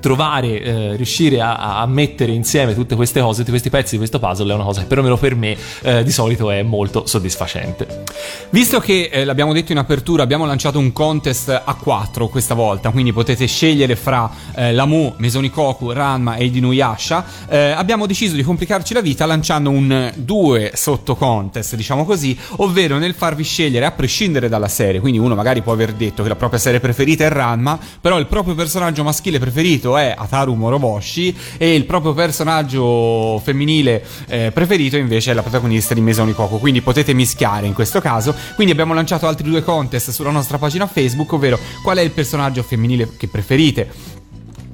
[0.00, 4.18] trovare, eh, riuscire a, a mettere insieme tutte queste cose, tutti questi pezzi di questo
[4.18, 8.04] puzzle è una cosa che perlomeno per me eh, di solito è molto soddisfacente.
[8.50, 12.90] Visto che eh, l'abbiamo detto in apertura, abbiamo lanciato un contest a 4 questa volta,
[12.90, 17.24] quindi potete scegliere fra eh, Lamu, Mesonikoku, Ranma e Inuyasha.
[17.48, 22.98] Eh, abbiamo deciso di complicarci la vita lanciando un 2 sotto contest, diciamo così, ovvero
[22.98, 25.00] nel farvi scegliere a prescindere dalla serie.
[25.00, 28.26] Quindi uno magari può aver detto che la propria serie preferita è Ranma, però il
[28.26, 35.30] proprio personaggio maschile preferito è Ataru Moroboshi e il proprio personaggio femminile eh, preferito invece
[35.30, 36.58] è la protagonista di Mesonikoku.
[36.58, 38.34] Quindi potete mischiare in questo caso.
[38.54, 42.62] Quindi abbiamo lanciato altri due contest sulla nostra pagina Facebook, ovvero qual è il personaggio
[42.62, 44.16] femminile che preferite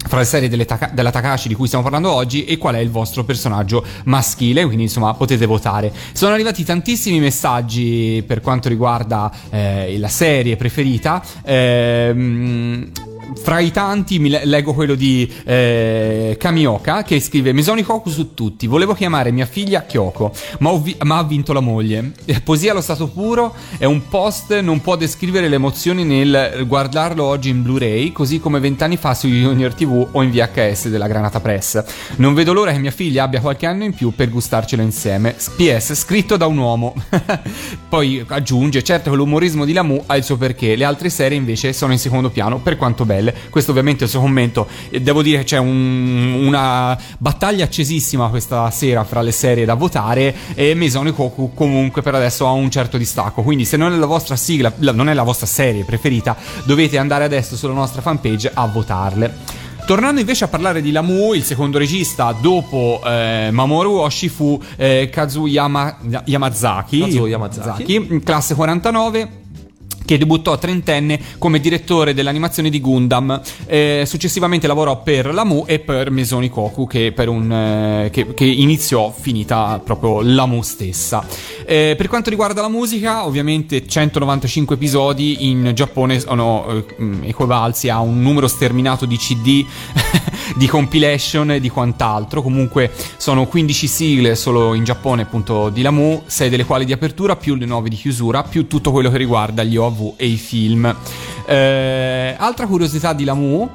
[0.07, 2.90] fra le serie Taka- della Takashi di cui stiamo parlando oggi e qual è il
[2.90, 5.92] vostro personaggio maschile, quindi insomma potete votare.
[6.12, 11.22] Sono arrivati tantissimi messaggi per quanto riguarda eh, la serie preferita.
[11.44, 12.90] Ehm,
[13.40, 18.35] fra i tanti mi le- leggo quello di eh, Kamioka che scrive Mesoni Koku su
[18.35, 18.66] tutti.
[18.66, 22.12] Volevo chiamare mia figlia Kyoko, ma, vi- ma ha vinto la moglie.
[22.25, 27.25] Eh, Poesia allo stato puro è un post, non può descrivere le emozioni nel guardarlo
[27.25, 31.40] oggi in Blu-ray, così come vent'anni fa su Junior TV o in VHS della Granata
[31.40, 31.83] Press.
[32.16, 35.35] Non vedo l'ora che mia figlia abbia qualche anno in più per gustarcelo insieme.
[35.57, 36.94] PS, scritto da un uomo.
[37.88, 41.73] Poi aggiunge, certo che l'umorismo di Lamu ha il suo perché, le altre serie invece
[41.73, 43.23] sono in secondo piano, per quanto belle.
[43.50, 44.66] Questo ovviamente è il suo commento.
[45.00, 50.34] Devo dire che c'è un- una battaglia accesissima questa sera fra le serie da votare
[50.54, 53.42] e Mesone Koku comunque per adesso ha un certo distacco.
[53.42, 56.98] Quindi se non è la vostra sigla, la- non è la vostra serie preferita, dovete
[56.98, 59.62] andare adesso sulla nostra fanpage a votarle.
[59.87, 65.10] Tornando invece a parlare di Lamu, il secondo regista dopo eh, Mamoru Oshii fu eh,
[65.12, 68.20] Kazuyama Yamazaki, Kazuo Yamazaki.
[68.24, 69.42] classe 49
[70.05, 73.40] che debuttò trentenne come direttore dell'animazione di Gundam.
[73.67, 78.44] Eh, successivamente lavorò per Lamu e per Mesoni Koku, che, per un, eh, che, che
[78.44, 81.27] iniziò finita proprio Lamu stessa.
[81.67, 88.00] Eh, per quanto riguarda la musica, ovviamente 195 episodi in Giappone sono eh, equivalsi a
[88.00, 89.65] un numero sterminato di CD.
[90.57, 96.23] di compilation e di quant'altro comunque sono 15 sigle solo in Giappone appunto di Lamu
[96.27, 99.65] 6 delle quali di apertura più le 9 di chiusura più tutto quello che riguarda
[99.65, 100.95] gli OAV e i film.
[101.47, 103.69] Eh, altra curiosità di Lamu.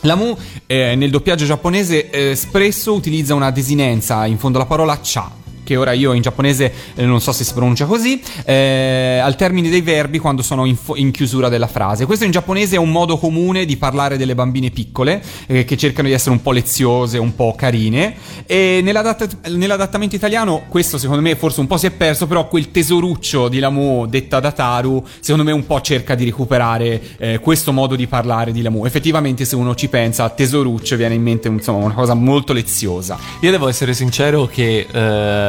[0.00, 0.36] Lamu
[0.66, 5.76] eh, nel doppiaggio giapponese eh, spesso utilizza una desinenza in fondo alla parola cha che
[5.76, 9.80] ora io in giapponese eh, non so se si pronuncia così, eh, al termine dei
[9.80, 12.06] verbi quando sono in, fo- in chiusura della frase.
[12.06, 16.08] Questo in giapponese è un modo comune di parlare delle bambine piccole eh, che cercano
[16.08, 18.14] di essere un po' leziose, un po' carine.
[18.46, 22.70] E nell'adatt- nell'adattamento italiano questo secondo me forse un po' si è perso, però quel
[22.70, 27.72] tesoruccio di Lamu detta da Taru secondo me un po' cerca di recuperare eh, questo
[27.72, 28.84] modo di parlare di Lamu.
[28.84, 33.18] Effettivamente se uno ci pensa a tesoruccio viene in mente insomma, una cosa molto leziosa.
[33.40, 34.86] Io devo essere sincero che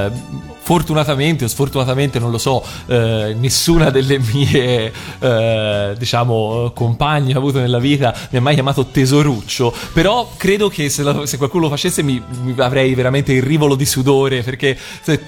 [0.06, 7.36] uh, fortunatamente o sfortunatamente non lo so, eh, nessuna delle mie eh, diciamo compagne che
[7.38, 11.38] ho avuto nella vita mi ha mai chiamato tesoruccio, però credo che se, la- se
[11.38, 14.76] qualcuno lo facesse mi, mi avrei veramente il rivolo di sudore perché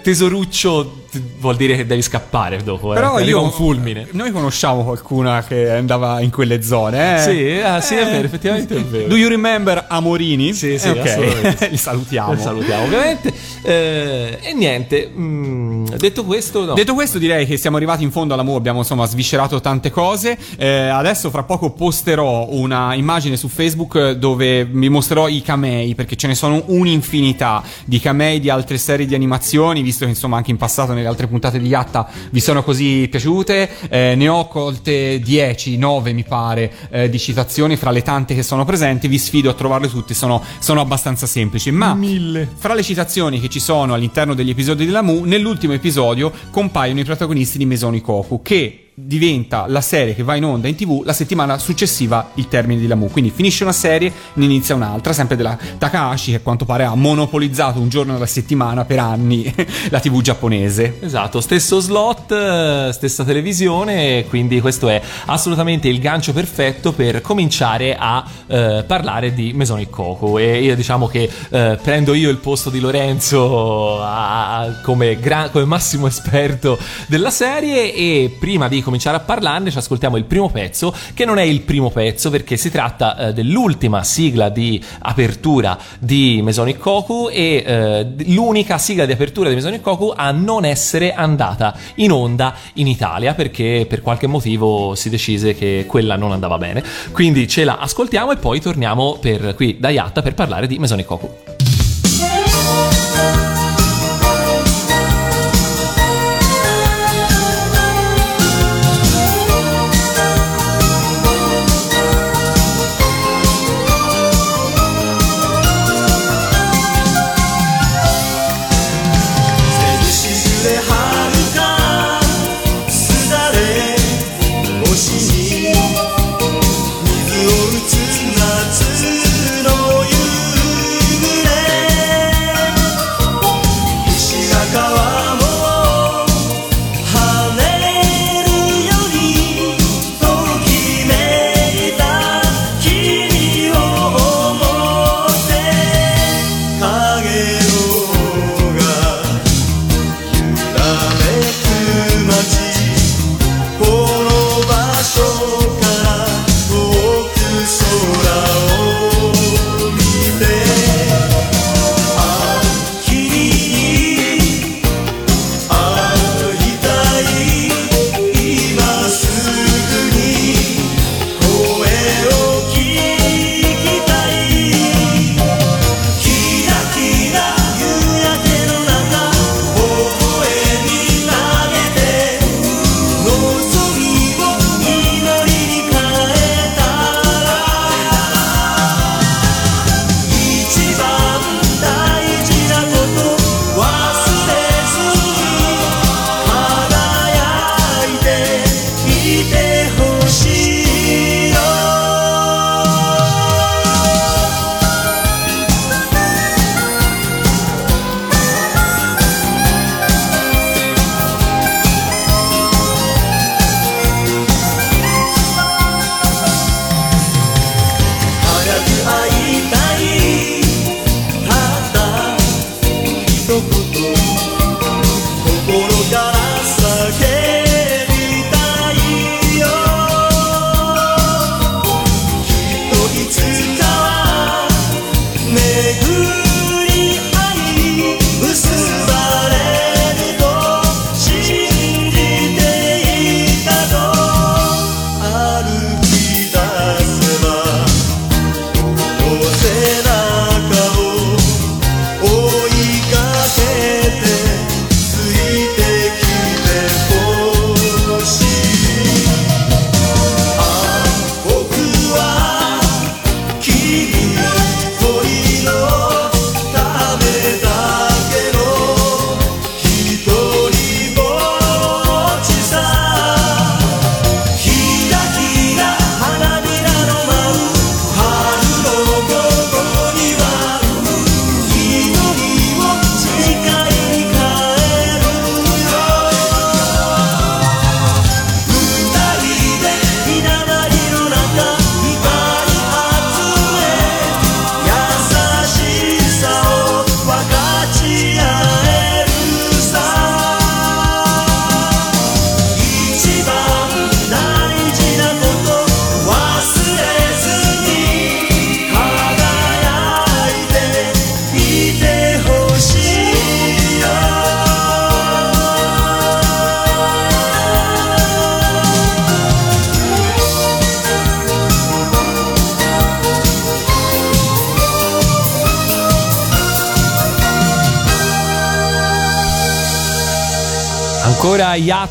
[0.02, 1.04] tesoruccio
[1.40, 4.08] vuol dire che devi scappare dopo, eh, Però arriva io un fulmine.
[4.12, 7.22] Noi conosciamo qualcuna che andava in quelle zone, eh?
[7.22, 9.08] Sì, ah, sì, è vero, effettivamente è vero.
[9.08, 10.54] Do you remember Amorini?
[10.54, 11.06] Sì, sì, Eh, ok.
[11.08, 11.68] assolutamente.
[11.72, 12.34] Li salutiamo.
[12.34, 13.34] Lo salutiamo ovviamente.
[13.64, 16.74] Eh, e niente, mm, detto questo, no.
[16.74, 18.56] Detto questo, direi che siamo arrivati in fondo alla MU.
[18.56, 20.38] Abbiamo insomma sviscerato tante cose.
[20.58, 26.16] Eh, adesso, fra poco, posterò una immagine su Facebook dove vi mostrerò i camei perché
[26.16, 29.82] ce ne sono un'infinità di camei di altre serie di animazioni.
[29.82, 33.70] Visto che insomma anche in passato nelle altre puntate di Yatta vi sono così piaciute,
[33.90, 38.44] eh, ne ho colte 10, 9 mi pare eh, di citazioni fra le tante che
[38.44, 39.08] sono presenti.
[39.08, 41.72] Vi sfido a trovarle tutte, sono, sono abbastanza semplici.
[41.72, 42.48] Ma Mille.
[42.56, 47.06] fra le citazioni che ci sono all'interno degli episodi della Mu, nell'ultimo episodio compaiono i
[47.06, 51.14] protagonisti di Mesoni Koku, che diventa la serie che va in onda in tv la
[51.14, 53.12] settimana successiva il termine di Lamu.
[53.12, 56.96] Quindi finisce una serie, ne inizia un'altra, sempre della Takahashi, che a quanto pare ha
[56.96, 59.54] monopolizzato un giorno alla settimana per anni
[59.90, 60.98] la tv giapponese.
[61.00, 67.96] Esatto, stesso slot, eh, stessa televisione, quindi questo è assolutamente il gancio perfetto per cominciare
[67.96, 72.72] a eh, parlare di Mesonic Koku e io diciamo che eh, prendo io il posto
[72.72, 79.20] di Lorenzo a- come, gra- come massimo esperto della serie e prima di cominciare a
[79.20, 83.18] parlarne ci ascoltiamo il primo pezzo che non è il primo pezzo perché si tratta
[83.18, 89.56] eh, dell'ultima sigla di apertura di Mesonic Koku e eh, l'unica sigla di apertura di
[89.56, 95.10] Mesonic Koku a non essere andata in onda in Italia perché per qualche motivo si
[95.10, 96.82] decise che quella non andava bene.
[97.12, 101.06] Quindi ce la ascoltiamo e poi torniamo per qui da Yatta per parlare di Mesonic
[101.06, 101.57] Koku.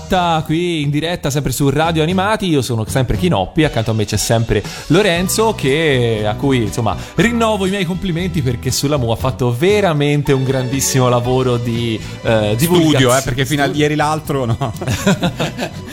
[0.06, 4.04] Iatta qui in diretta sempre su Radio Animati, io sono sempre Chinoppi, accanto a me
[4.04, 9.16] c'è sempre Lorenzo che, a cui insomma rinnovo i miei complimenti perché sulla Mu ha
[9.16, 12.88] fatto veramente un grandissimo lavoro di eh, divulgazione.
[12.88, 14.72] Studio, eh, perché fino a ieri l'altro no.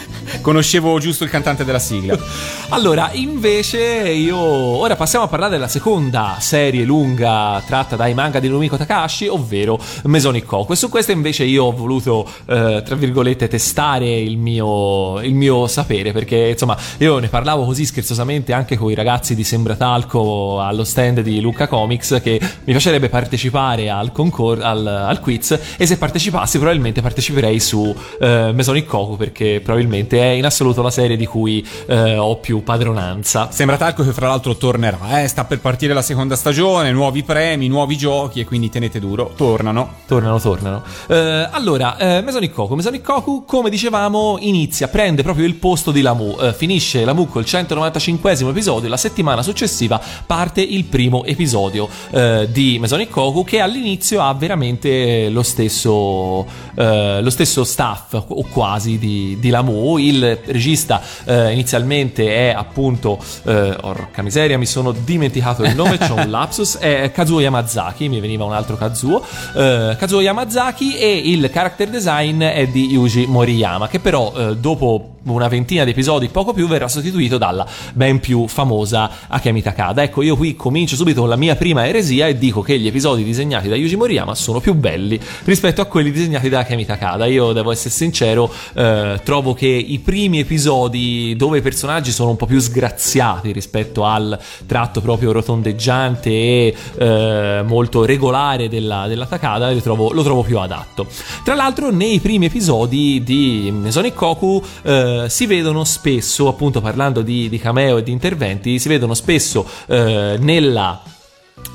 [0.44, 2.20] Conoscevo giusto il cantante della sigla.
[2.70, 3.80] Allora, invece
[4.10, 9.28] io ora passiamo a parlare della seconda serie lunga tratta dai manga di Rumiko Takashi,
[9.28, 10.72] ovvero Mesonic Koku.
[10.72, 15.68] E su questa invece io ho voluto, eh, tra virgolette, testare il mio, il mio
[15.68, 20.84] sapere, perché insomma io ne parlavo così scherzosamente anche con i ragazzi di Sembratalco allo
[20.84, 25.98] stand di Luca Comics che mi piacerebbe partecipare al, concor- al, al quiz e se
[25.98, 31.26] partecipassi probabilmente parteciperei su eh, Mesonic Koku perché probabilmente è in assoluto la serie di
[31.26, 33.50] cui eh, ho più padronanza.
[33.52, 35.28] Sembra talco che fra l'altro tornerà, eh?
[35.28, 40.02] sta per partire la seconda stagione, nuovi premi, nuovi giochi e quindi tenete duro, tornano.
[40.06, 40.84] Tornano, tornano.
[41.08, 42.76] Eh, allora, eh, Mesonic Koku.
[42.76, 46.38] Mesonic Koku, come dicevamo, inizia, prende proprio il posto di Lamu.
[46.40, 48.90] Eh, finisce Lamu col 195 episodio.
[48.90, 55.30] La settimana successiva parte il primo episodio eh, di Mesonic Koku, che all'inizio ha veramente
[55.30, 59.98] lo stesso, eh, lo stesso staff, o quasi, di, di Lamu.
[59.98, 66.16] Il regista eh, inizialmente è appunto, eh, orca miseria, mi sono dimenticato il nome, c'ho
[66.16, 69.24] un lapsus, è Kazuo Yamazaki, mi veniva un altro Kazuo.
[69.56, 75.13] Eh, Kazuo Yamazaki e il character design è di Yuji Moriyama, che però eh, dopo
[75.26, 80.04] una ventina di episodi, poco più, verrà sostituito dalla ben più famosa Akemi Takada.
[80.04, 83.24] Ecco, io qui comincio subito con la mia prima eresia e dico che gli episodi
[83.24, 87.26] disegnati da Yuji Moriyama sono più belli rispetto a quelli disegnati da Akemi Takada.
[87.26, 92.36] Io devo essere sincero, eh, trovo che i primi episodi dove i personaggi sono un
[92.36, 99.72] po' più sgraziati rispetto al tratto proprio rotondeggiante e eh, molto regolare della, della Takada,
[99.72, 101.08] lo trovo, lo trovo più adatto.
[101.44, 107.50] Tra l'altro, nei primi episodi di Sonic Koku eh, si vedono spesso, appunto parlando di,
[107.50, 111.02] di cameo e di interventi, si vedono spesso eh, nella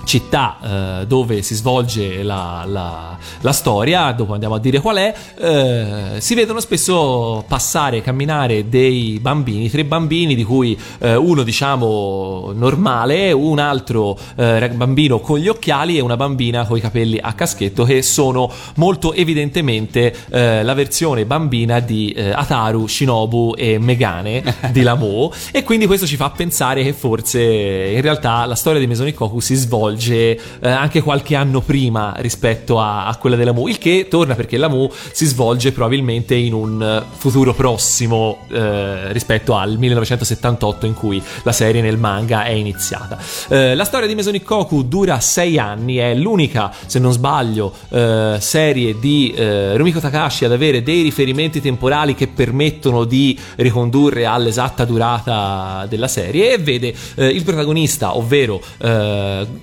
[0.09, 5.15] città eh, dove si svolge la, la, la, storia, dopo andiamo a dire qual è,
[5.39, 12.53] eh, si vedono spesso passare, camminare dei bambini, tre bambini di cui eh, uno diciamo
[12.55, 17.35] normale, un altro eh, bambino con gli occhiali e una bambina con i capelli a
[17.35, 24.43] caschetto che sono molto evidentemente eh, la versione bambina di eh, Ataru, Shinobu e Megane
[24.73, 25.31] di Lamu.
[25.59, 29.55] E quindi questo ci fa pensare che forse in realtà la storia di Mesonikoku si
[29.55, 34.35] svolge eh, anche qualche anno prima rispetto a, a, quella della Mu, il che torna
[34.35, 40.95] perché la Mu si svolge probabilmente in un futuro prossimo eh, rispetto al 1978 in
[40.95, 43.19] cui la serie nel manga è iniziata.
[43.49, 48.37] Eh, la storia di Mesonic Koku dura sei anni, è l'unica, se non sbaglio, eh,
[48.41, 54.85] serie di eh, Rumiko Takashi ad avere dei riferimenti temporali che permettono di ricondurre all'esatta
[54.85, 58.61] durata della serie e vede eh, il protagonista, ovvero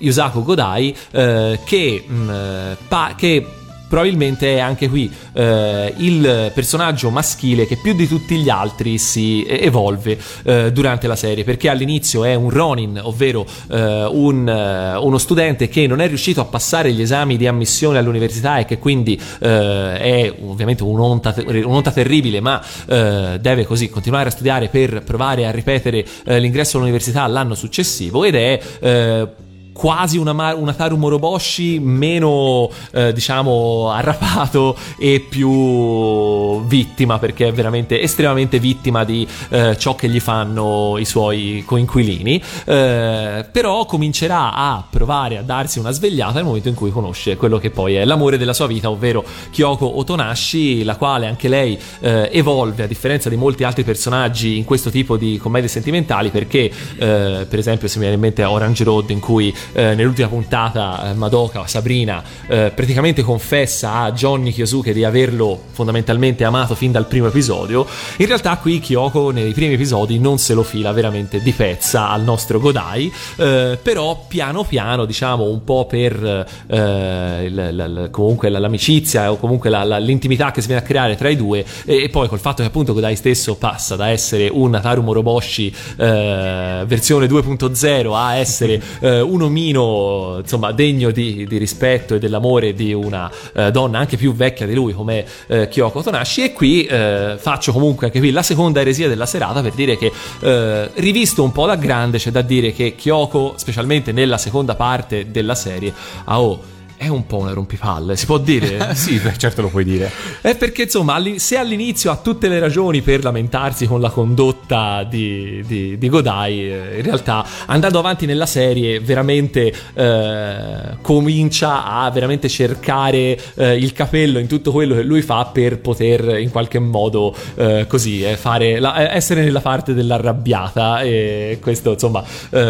[0.06, 3.46] Yusaku Godai eh, che, mh, pa- che
[3.88, 9.46] probabilmente è anche qui eh, il personaggio maschile che più di tutti gli altri si
[9.48, 15.18] evolve eh, durante la serie perché all'inizio è un Ronin ovvero eh, un, eh, uno
[15.18, 19.20] studente che non è riuscito a passare gli esami di ammissione all'università e che quindi
[19.40, 25.46] eh, è ovviamente un'onta, un'onta terribile ma eh, deve così continuare a studiare per provare
[25.46, 29.44] a ripetere l'ingresso all'università l'anno successivo ed è
[29.76, 38.00] quasi una, una Taru Moroboshi meno eh, diciamo arrapato e più vittima perché è veramente
[38.00, 42.42] estremamente vittima di eh, ciò che gli fanno i suoi coinquilini.
[42.64, 47.58] Eh, però comincerà a provare a darsi una svegliata nel momento in cui conosce quello
[47.58, 52.30] che poi è l'amore della sua vita ovvero Kyoko Otonashi la quale anche lei eh,
[52.32, 57.46] evolve a differenza di molti altri personaggi in questo tipo di commedie sentimentali perché eh,
[57.50, 61.14] per esempio se mi viene in mente Orange Road in cui eh, nell'ultima puntata eh,
[61.14, 67.28] Madoka, Sabrina, eh, praticamente confessa a Johnny Kyosuke di averlo fondamentalmente amato fin dal primo
[67.28, 67.86] episodio.
[68.18, 72.24] In realtà qui Kyoko nei primi episodi non se lo fila veramente di pezza al
[72.24, 79.32] nostro Godai, eh, però piano piano, diciamo, un po' per eh, il, il, comunque l'amicizia
[79.32, 82.10] o comunque la, la, l'intimità che si viene a creare tra i due e, e,
[82.10, 87.28] poi col fatto che appunto Godai stesso passa da essere un Taru Moroboshi eh, versione
[87.28, 93.72] 2.0 a essere un omino insomma degno di, di rispetto e dell'amore di una eh,
[93.72, 96.44] donna anche più vecchia di lui come eh, Kyoko Tonashi.
[96.44, 100.12] E qui eh, faccio comunque anche qui la seconda eresia della serata per dire che
[100.42, 105.32] eh, rivisto un po' da grande c'è da dire che Kyoko specialmente nella seconda parte
[105.32, 105.94] della serie
[106.26, 108.94] ha oh, è un po' una rompipalle, si può dire?
[108.96, 110.10] sì, certo lo puoi dire.
[110.42, 115.62] È perché insomma, se all'inizio ha tutte le ragioni per lamentarsi con la condotta di,
[115.66, 122.48] di- di Godai, eh, in realtà andando avanti nella serie veramente eh, comincia a veramente
[122.48, 127.36] cercare eh, il capello in tutto quello che lui fa per poter in qualche modo
[127.56, 132.24] eh, così eh, fare la- eh, essere nella parte dell'arrabbiata e questo insomma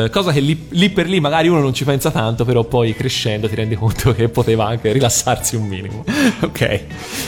[0.10, 3.48] cosa che lì, lì per lì magari uno non ci pensa tanto però poi crescendo
[3.48, 6.04] ti rendi conto che poteva anche rilassarsi un minimo
[6.42, 6.80] ok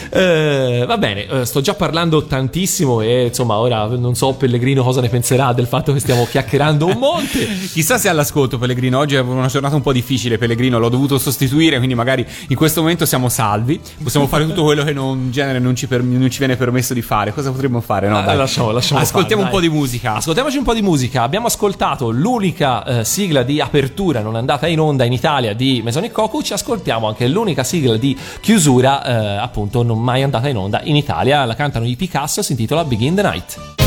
[0.10, 5.02] Eh, va bene eh, sto già parlando tantissimo e insomma ora non so Pellegrino cosa
[5.02, 7.46] ne penserà del fatto che stiamo chiacchierando un monte
[7.78, 11.78] Chissà se all'ascolto Pellegrino, oggi è una giornata un po' difficile Pellegrino, l'ho dovuto sostituire,
[11.78, 15.60] quindi magari in questo momento siamo salvi, possiamo fare tutto quello che non, in genere
[15.60, 17.34] non ci, per- non ci viene permesso di fare.
[17.34, 18.08] Cosa potremmo fare?
[18.08, 18.38] No, Ah, dai.
[18.38, 19.70] lasciamo- lasciamo Ascoltiamo fare, un po' dai.
[19.70, 20.16] di musica.
[20.16, 21.22] Ascoltiamoci un po' di musica.
[21.24, 26.12] Abbiamo ascoltato l'unica eh, sigla di apertura non andata in onda in Italia di Mesonic
[26.12, 26.42] Koku.
[26.42, 26.76] Ci ascoltiamo
[27.08, 31.46] anche l'unica sigla di chiusura, eh, appunto, non mai andata in onda in Italia.
[31.46, 33.87] La cantano i Picasso, si intitola Begin the Night.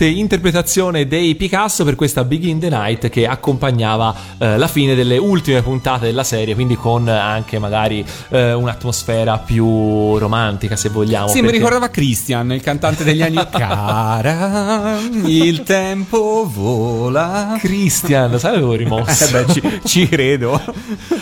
[0.00, 5.18] Struggente interpretazione dei Picasso per questa Begin the Night che accompagnava eh, la fine delle
[5.18, 11.28] ultime puntate della serie, quindi con anche magari eh, un'atmosfera più romantica, se vogliamo.
[11.28, 17.56] Sì, mi perché- ricordava Christian, il cantante degli anni Cara, il tempo vola.
[17.58, 19.08] Christian, sai avevo rimosso.
[19.30, 20.60] Eh beh, ci, ci credo.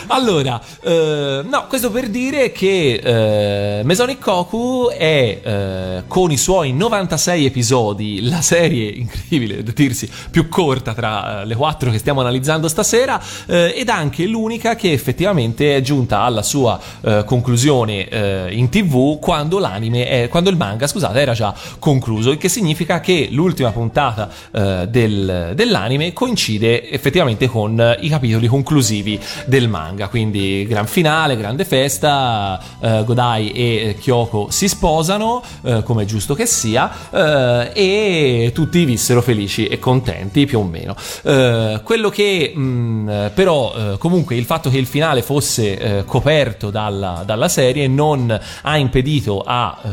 [0.07, 6.71] Allora, eh, no, questo per dire che eh, Mesonic Koku è eh, con i suoi
[6.71, 12.21] 96 episodi la serie incredibile, da dirsi, più corta tra eh, le quattro che stiamo
[12.21, 18.47] analizzando stasera eh, ed anche l'unica che effettivamente è giunta alla sua eh, conclusione eh,
[18.51, 22.99] in tv quando l'anime è, quando il manga, scusate, era già concluso, il che significa
[22.99, 30.07] che l'ultima puntata eh, del- dell'anime coincide effettivamente con eh, i capitoli conclusivi del manga,
[30.07, 35.41] quindi gran finale, grande festa, Godai e Kyoko si sposano,
[35.83, 40.93] come è giusto che sia, e tutti vissero felici e contenti più o meno.
[41.23, 46.69] Eh, quello che mh, però eh, comunque il fatto che il finale fosse eh, coperto
[46.69, 49.89] dalla, dalla serie non ha impedito a, eh,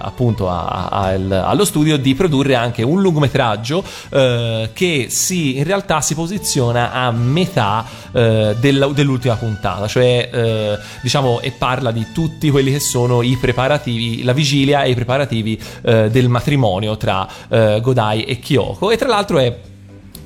[0.00, 5.64] appunto a- a- al- allo studio di produrre anche un lungometraggio eh, che si, in
[5.64, 7.84] realtà si posiziona a metà
[8.14, 14.32] della- dell'ultima puntata, cioè diciamo e parla di tutti quelli che sono i preparativi, la
[14.32, 18.90] vigilia e i preparativi del matrimonio tra eh, Godai e Kyoko.
[18.90, 19.56] E tra l'altro è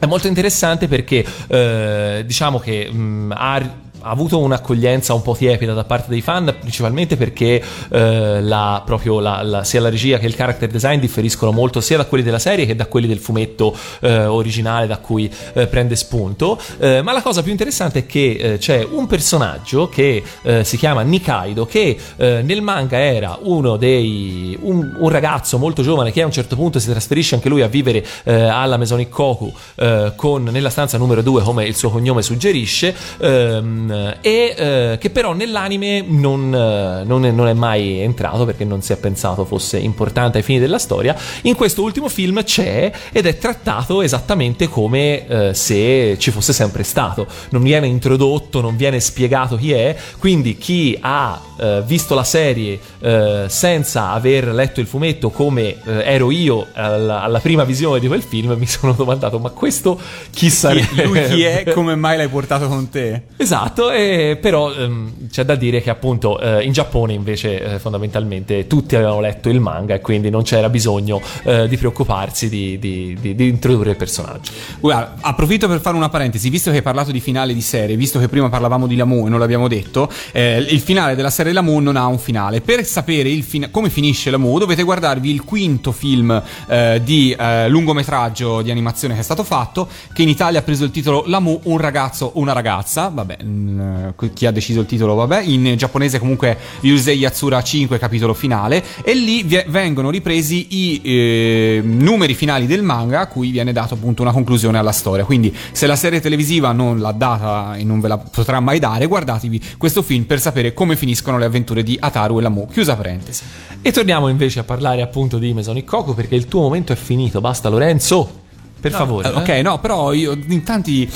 [0.00, 3.60] è molto interessante perché eh, diciamo che mh, ha
[4.00, 9.42] ha avuto un'accoglienza un po' tiepida da parte dei fan, principalmente perché eh, la, la,
[9.42, 12.66] la- sia la regia che il character design differiscono molto sia da quelli della serie
[12.66, 16.58] che da quelli del fumetto eh, originale da cui eh, prende spunto.
[16.78, 20.76] Eh, ma la cosa più interessante è che eh, c'è un personaggio che eh, si
[20.76, 24.56] chiama Nikaido, che nel manga era uno dei.
[24.60, 27.68] Un, un ragazzo molto giovane che a un certo punto si trasferisce anche lui a
[27.68, 32.94] vivere alla Mesonic Koku eh, con, nella stanza numero 2, come il suo cognome suggerisce,
[33.18, 38.64] ehm, e eh, che però nell'anime non, eh, non è, non è mai entrato perché
[38.64, 41.16] non si è pensato fosse importante ai fini della storia.
[41.42, 46.82] In questo ultimo film c'è ed è trattato esattamente come eh, se ci fosse sempre
[46.82, 47.26] stato.
[47.50, 52.78] Non viene introdotto, non viene spiegato chi è, quindi chi ha eh, visto la serie
[53.00, 58.06] eh, senza aver letto il fumetto come eh, ero io alla, alla prima visione di
[58.06, 59.98] quel film, mi sono domandato ma questo
[60.30, 61.04] chi sarebbe?
[61.04, 61.64] Lui chi è?
[61.78, 63.22] Come mai l'hai portato con te?
[63.36, 68.66] Esatto, e però ehm, c'è da dire che appunto eh, in Giappone invece eh, fondamentalmente
[68.66, 73.16] tutti avevano letto il manga e quindi non c'era bisogno eh, di preoccuparsi di, di-
[73.20, 74.50] di- di introdurre il personaggio.
[74.80, 78.18] Guarda, approfitto per fare una parentesi, visto che hai parlato di finale di serie, visto
[78.18, 81.78] che prima parlavamo di Lamu e non l'abbiamo detto, eh, il finale della serie Lamu
[81.78, 82.60] non ha un finale.
[82.60, 88.62] Per sapere fina- come finisce Lamu dovete guardarvi il quinto film eh, di eh, lungometraggio
[88.62, 91.78] di animazione che è stato fatto, che in Italia ha preso il titolo Lamu, un
[91.78, 93.36] ragazzo, una ragazza, vabbè,
[93.68, 98.82] mm, chi ha deciso il titolo, vabbè, in giapponese comunque Yusei Yatsura 5 capitolo finale,
[99.02, 103.94] e lì vi- vengono ripresi i eh, numeri finali del manga a cui viene dato
[103.94, 105.24] appunto una conclusione alla storia.
[105.24, 109.06] Quindi se la serie televisiva non l'ha data e non ve la potrà mai dare,
[109.06, 112.68] guardatevi questo film per sapere come finiscono le avventure di Ataru e Lamu.
[112.70, 113.42] Chiusa parentesi.
[113.80, 117.40] E torniamo invece a parlare appunto di Mesonic Koku perché il tuo momento è finito,
[117.40, 118.46] basta Lorenzo,
[118.80, 119.28] per favore.
[119.28, 121.08] Eh, ok, no, però io in tanti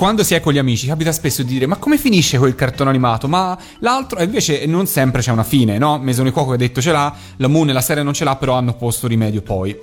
[0.00, 2.88] quando si è con gli amici capita spesso di dire ma come finisce quel cartone
[2.88, 3.28] animato?
[3.28, 5.98] Ma l'altro e invece non sempre c'è una fine, no?
[5.98, 8.54] Mesone Cuoco ha detto ce l'ha, la Moon e la serie non ce l'ha, però
[8.54, 9.78] hanno posto rimedio poi.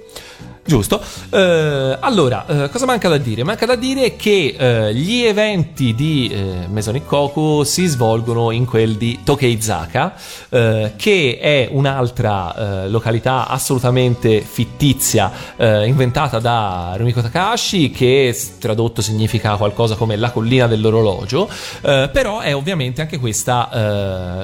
[0.68, 1.02] Giusto.
[1.30, 3.44] Eh, allora, eh, cosa manca da dire?
[3.46, 8.98] Manca da dire che eh, gli eventi di eh, Mesonic Koku si svolgono in quel
[8.98, 10.14] di Tokeizaka,
[10.50, 19.02] eh, che è un'altra eh, località assolutamente fittizia, eh, inventata da Rumiko Takahashi, che tradotto
[19.02, 21.50] significa qualcosa come la collina dell'orologio,
[21.82, 23.70] però è ovviamente anche questa,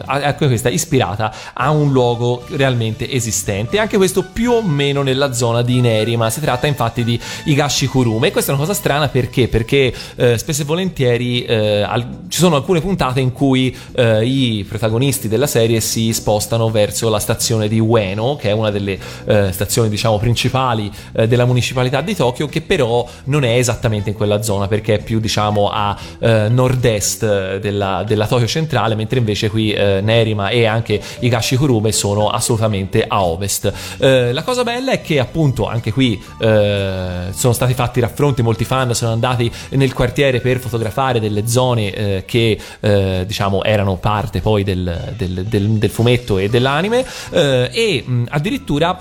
[0.05, 5.61] anche questa ispirata a un luogo realmente esistente, anche questo più o meno nella zona
[5.61, 8.28] di Neri, ma si tratta infatti di Higashi Kurume.
[8.28, 9.47] E questa è una cosa strana perché?
[9.47, 14.66] Perché eh, spesso e volentieri eh, al- ci sono alcune puntate in cui eh, i
[14.68, 19.51] protagonisti della serie si spostano verso la stazione di Ueno, che è una delle eh,
[19.51, 24.41] stazioni diciamo principali eh, della municipalità di Tokyo, che però non è esattamente in quella
[24.41, 29.72] zona perché è più diciamo a eh, nord-est della, della Tokyo centrale, mentre invece qui
[29.74, 33.72] Nerima e anche Higashi Kurume sono assolutamente a ovest.
[33.97, 36.03] La cosa bella è che appunto anche qui
[36.39, 41.93] eh, sono stati fatti raffronti, molti fan sono andati nel quartiere per fotografare delle zone
[41.93, 47.70] eh, che eh, diciamo erano parte poi del, del- del- del fumetto e dell'anime eh,
[47.72, 48.97] e mh, addirittura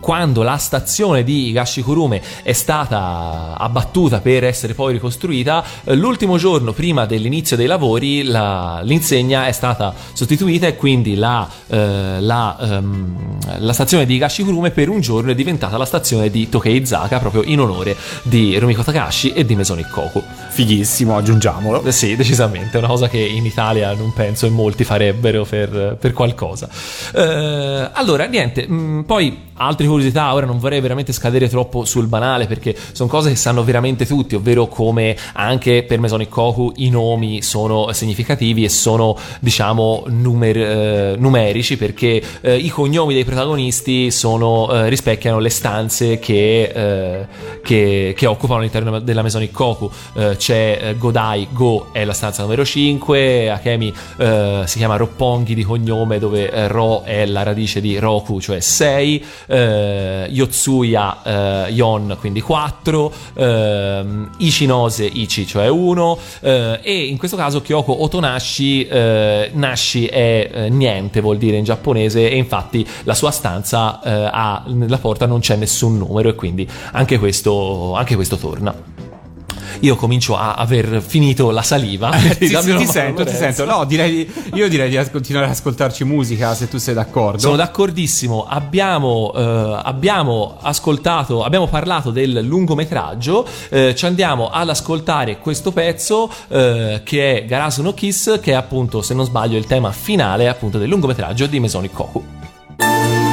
[0.00, 6.72] quando la stazione di Higashikurume è stata abbattuta per essere poi ricostruita, eh, l'ultimo giorno
[6.72, 13.38] prima dell'inizio dei lavori la- l'insegna è stata sostituita e quindi la, eh, la, ehm,
[13.58, 17.60] la stazione di Higashikurume per un giorno è diventata la stazione di Tokeizaka proprio in
[17.60, 20.37] onore di Rumiko Takashi e di Mesonic Koku.
[20.58, 21.84] Fighissimo, aggiungiamolo.
[21.84, 26.12] Eh Sì, decisamente, una cosa che in Italia non penso in molti farebbero per, per
[26.12, 26.68] qualcosa.
[27.14, 32.46] Eh, allora, niente, mh, poi altre curiosità, ora non vorrei veramente scadere troppo sul banale
[32.46, 37.42] perché sono cose che sanno veramente tutti, ovvero come anche per Mesonic Koku i nomi
[37.42, 44.70] sono significativi e sono, diciamo, numer- eh, numerici perché eh, i cognomi dei protagonisti sono,
[44.72, 47.26] eh, rispecchiano le stanze che, eh,
[47.62, 49.90] che, che occupano all'interno della Mesonic Koku.
[50.14, 55.54] Eh, c'è eh, Godai, Go è la stanza numero 5, Akemi eh, si chiama Roppongi
[55.54, 61.70] di cognome dove eh, Ro è la radice di Roku, cioè 6, eh, Yotsuya eh,
[61.70, 68.86] Yon, quindi 4, ehm, Ichinose Ichi, cioè 1, eh, e in questo caso Kyoko Otonashi,
[68.86, 74.30] eh, Nashi è eh, niente, vuol dire in giapponese, e infatti la sua stanza eh,
[74.32, 79.17] ha, nella porta non c'è nessun numero e quindi anche questo, anche questo torna.
[79.80, 82.10] Io comincio a aver finito la saliva.
[82.10, 83.64] Dammi ti mano, sento, ti sento.
[83.64, 87.38] No, direi di- io direi di continuare ad ascoltarci musica se tu sei d'accordo.
[87.38, 95.38] Sono d'accordissimo, abbiamo, eh, abbiamo ascoltato, abbiamo parlato del lungometraggio, eh, ci andiamo ad ascoltare
[95.38, 99.66] questo pezzo eh, che è Garasu no Kiss, che è appunto, se non sbaglio, il
[99.66, 103.27] tema finale appunto del lungometraggio di Mesonic Koku.「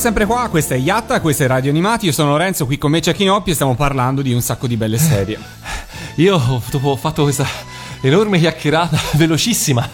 [0.00, 3.00] sempre qua, questa è Yatta, questa è Radio Animati, io sono Lorenzo, qui con me
[3.00, 5.38] c'è Chinoppi e stiamo parlando di un sacco di belle serie.
[6.16, 6.40] Io,
[6.70, 7.46] dopo ho fatto questa
[8.00, 9.86] enorme chiacchierata velocissima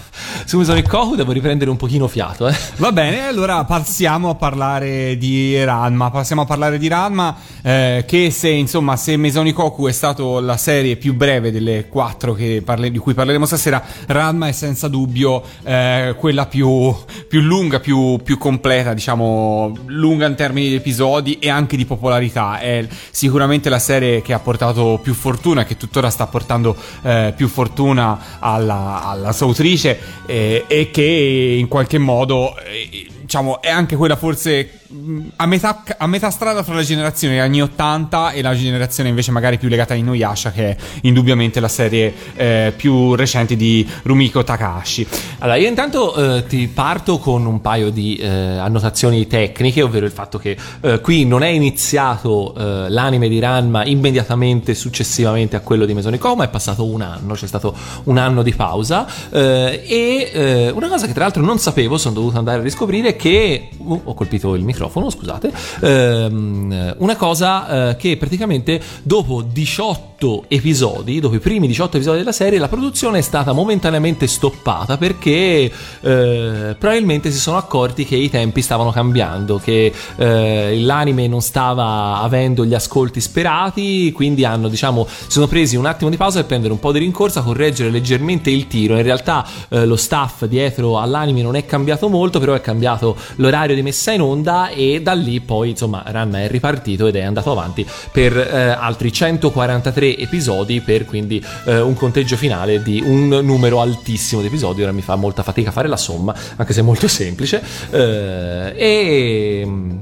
[0.45, 2.55] su Sonic Koku, devo riprendere un pochino fiato, eh.
[2.77, 6.09] Va bene, allora passiamo a parlare di Ranma.
[6.11, 7.37] Passiamo a parlare di Ranma,
[7.67, 12.93] eh, che se insomma, se Mesonikoku è stato la serie più breve delle quattro parle-
[12.93, 16.95] di cui parleremo stasera, Ranma è senza dubbio eh, quella più,
[17.27, 22.61] più lunga, più, più completa, diciamo, lunga in termini di episodi e anche di popolarità.
[22.61, 27.49] È sicuramente la serie che ha portato più fortuna, che tuttora sta portando eh, più
[27.49, 34.15] fortuna alla, alla sua autrice e che in qualche modo eh, diciamo è anche quella
[34.15, 38.55] forse mh, a metà, a metà strada fra la generazione degli anni 80 e la
[38.55, 43.57] generazione invece magari più legata a Inuyasha che è indubbiamente la serie eh, più recente
[43.57, 45.07] di Rumiko Takahashi.
[45.39, 50.13] Allora, io intanto eh, ti parto con un paio di eh, annotazioni tecniche, ovvero il
[50.13, 55.85] fatto che eh, qui non è iniziato eh, l'anime di Ranma immediatamente successivamente a quello
[55.85, 60.71] di Mesonico, ma è passato un anno, c'è stato un anno di pausa eh, e
[60.75, 64.15] una cosa che tra l'altro non sapevo, sono dovuto andare a riscoprire che uh, ho
[64.15, 71.39] colpito il microfono, scusate, ehm, una cosa eh, che praticamente dopo 18 episodi, dopo i
[71.39, 75.71] primi 18 episodi della serie, la produzione è stata momentaneamente stoppata perché
[76.01, 82.21] eh, probabilmente si sono accorti che i tempi stavano cambiando, che eh, l'anime non stava
[82.21, 86.47] avendo gli ascolti sperati, quindi hanno, diciamo, si sono presi un attimo di pausa per
[86.47, 88.97] prendere un po' di rincorsa, correggere leggermente il tiro.
[88.97, 93.75] In realtà eh, lo staff dietro all'anime non è cambiato molto, però è cambiato l'orario
[93.75, 97.51] di messa in onda e da lì poi, insomma, Ranma è ripartito ed è andato
[97.51, 103.81] avanti per eh, altri 143 episodi per quindi eh, un conteggio finale di un numero
[103.81, 104.83] altissimo di episodi.
[104.83, 107.63] Ora mi fa molta fatica fare la somma, anche se è molto semplice.
[107.91, 109.61] Eh, e,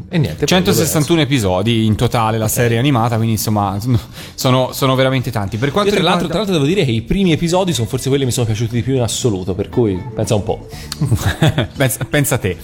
[0.09, 0.39] e niente.
[0.39, 3.79] poi 161 episodi in totale la serie animata quindi insomma
[4.35, 6.91] sono, sono veramente tanti per Io, quanto tra, l'altro, tra riguarda l'altro devo dire che
[6.91, 9.69] i primi episodi sono forse quelli che mi sono piaciuti di più in assoluto, per
[9.69, 10.67] cui pensa un po'.
[11.77, 12.57] pensa, pensa te.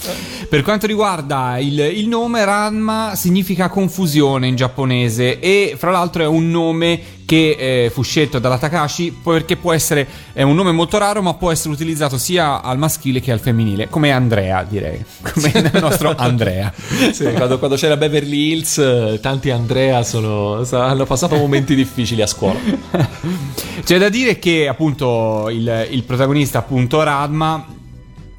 [0.48, 6.26] Per quanto riguarda il, il nome, Ranma significa confusione in giapponese e fra l'altro è
[6.26, 10.98] un nome che eh, fu scelto dalla Takashi perché può essere è un nome molto
[10.98, 15.52] raro ma può essere utilizzato sia al maschile che al femminile come Andrea direi come
[15.54, 16.72] il nostro Andrea
[17.12, 22.26] Sì, quando, quando c'era Beverly Hills, eh, tanti Andrea sono- hanno passato momenti difficili a
[22.26, 22.58] scuola.
[23.84, 27.64] C'è da dire che appunto il, il protagonista, appunto Radma,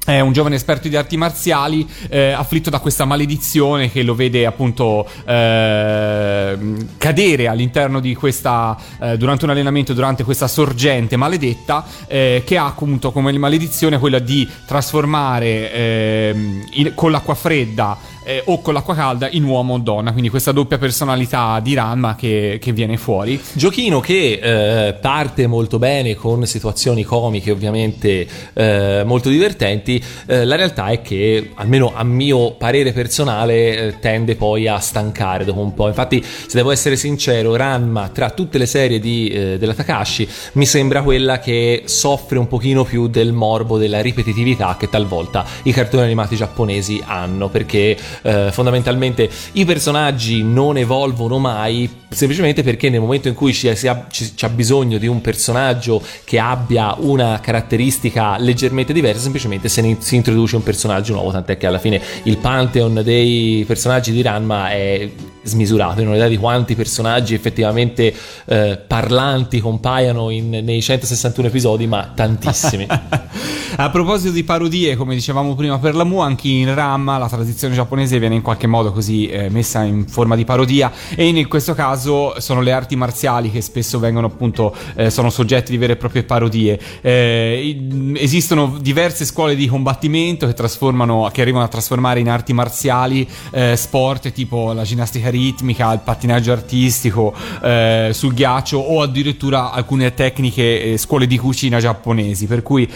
[0.04, 4.46] è un giovane esperto di arti marziali eh, afflitto da questa maledizione che lo vede
[4.46, 6.58] appunto eh,
[6.96, 12.66] cadere all'interno di questa eh, durante un allenamento durante questa sorgente maledetta eh, che ha
[12.66, 18.94] appunto come maledizione quella di trasformare ehm, in- con l'acqua fredda eh, o con l'acqua
[18.94, 23.40] calda in uomo o donna quindi questa doppia personalità di Ranma che, che viene fuori
[23.52, 30.56] Giochino che eh, parte molto bene con situazioni comiche ovviamente eh, molto divertenti, eh, la
[30.56, 35.74] realtà è che almeno a mio parere personale eh, tende poi a stancare dopo un
[35.74, 35.88] po'.
[35.88, 40.66] Infatti se devo essere sincero, Ranma tra tutte le serie di, eh, della Takashi mi
[40.66, 46.02] sembra quella che soffre un pochino più del morbo della ripetitività che talvolta i cartoni
[46.04, 53.28] animati giapponesi hanno perché eh, fondamentalmente i personaggi non evolvono mai semplicemente perché nel momento
[53.28, 53.72] in cui ci,
[54.10, 59.96] ci- c'è bisogno di un personaggio che abbia una caratteristica leggermente diversa semplicemente se ne
[60.00, 64.70] si introduce un personaggio nuovo tant'è che alla fine il pantheon dei personaggi di Ranma
[64.70, 65.10] è
[65.42, 72.12] smisurato in un'idea di quanti personaggi effettivamente eh, parlanti compaiano in- nei 161 episodi ma
[72.14, 72.86] tantissimi.
[73.74, 77.74] A proposito di parodie, come dicevamo prima per la Mu, anche in Ramma la tradizione
[77.74, 81.74] giapponese viene in qualche modo così eh, messa in forma di parodia e in questo
[81.74, 85.96] caso sono le arti marziali che spesso vengono appunto eh, sono soggetti di vere e
[85.96, 86.78] proprie parodie.
[87.00, 93.28] Eh, esistono diverse scuole di combattimento che trasformano che arrivano a trasformare in arti marziali
[93.50, 100.14] eh, sport tipo la ginnastica ritmica, il pattinaggio artistico eh, sul ghiaccio o addirittura alcune
[100.14, 102.88] tecniche eh, scuole di cucina giapponesi, per cui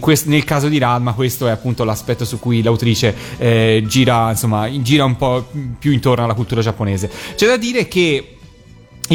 [0.00, 3.84] quest- nel caso di Ranma questo è appunto l'aspetto su cui l'autrice eh,
[4.30, 5.46] insomma, gira un po'
[5.78, 7.10] più intorno alla cultura giapponese.
[7.34, 8.38] C'è da dire che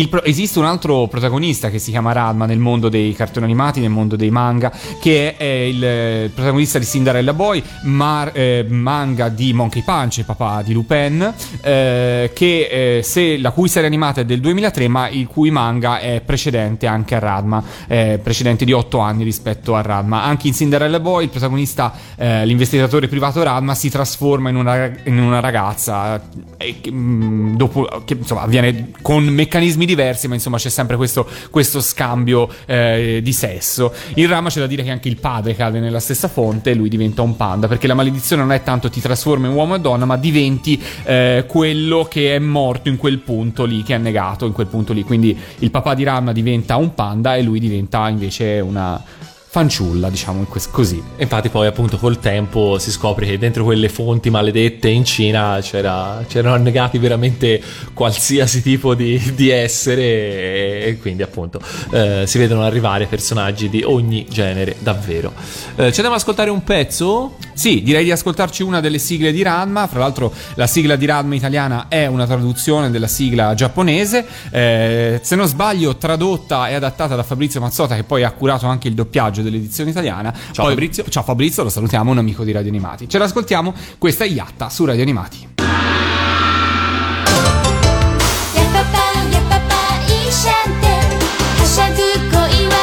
[0.08, 3.90] pro- esiste un altro protagonista che si chiama Radma nel mondo dei cartoni animati, nel
[3.90, 4.72] mondo dei manga,
[5.02, 10.62] che è, il, eh, protagonista di Cinderella Boy, mar- eh, manga di Monkey Punch, papà
[10.62, 15.28] di Lupin, eh, che, eh, se- la cui serie animata è del 2003, ma il
[15.28, 20.24] cui manga è precedente anche a Radma, precedente di 8 anni rispetto a Radma.
[20.24, 25.20] Anche in Cinderella Boy il protagonista, eh, l'investigatore privato Radma, si trasforma in una, in
[25.20, 26.22] una ragazza
[26.58, 31.28] eh, che, mm, dopo, che insomma avviene con meccanismi diversi, ma insomma c'è sempre questo,
[31.50, 33.92] questo scambio eh, di sesso.
[34.16, 36.90] In Rama c'è da dire che anche il padre cade nella stessa fonte e lui
[36.90, 40.06] diventa un panda, perché la maledizione non è tanto ti trasforma in uomo e donna,
[40.06, 44.52] ma diventi eh, quello che è morto in quel punto lì, che è negato in
[44.52, 45.04] quel punto lì.
[45.04, 49.02] Quindi il papà di Rama diventa un panda e lui diventa invece una
[49.58, 51.02] fanciulla, diciamo cos- così.
[51.16, 55.58] E Infatti poi appunto col tempo si scopre che dentro quelle fonti maledette in Cina
[55.64, 57.60] c'era, c'erano annegati veramente
[57.92, 64.28] qualsiasi tipo di, di essere e quindi appunto eh, si vedono arrivare personaggi di ogni
[64.30, 65.34] genere davvero.
[65.76, 67.38] Eh, ci andiamo ad ascoltare un pezzo?
[67.54, 69.88] Sì, direi di ascoltarci una delle sigle di Ranma.
[69.88, 74.24] Fra l'altro, la sigla di Ranma italiana è una traduzione della sigla giapponese.
[74.52, 78.88] Eh, se non sbaglio, tradotta e adattata da Fabrizio Mazzotta, che poi ha curato anche
[78.88, 80.33] il doppiaggio dell'edizione italiana.
[80.33, 81.05] Ciao, Poi- Fabrizio.
[81.09, 83.09] Ciao Fabrizio, lo salutiamo, un amico di Radio Animati.
[83.09, 83.73] Ce l'ascoltiamo.
[83.99, 85.49] Questa è Yatta su Radio Animati.
[88.55, 88.99] やっぱぱ
[89.31, 89.75] やっぱぱ
[90.13, 91.97] いいシャンテはしゃぐ
[92.31, 92.75] 恋は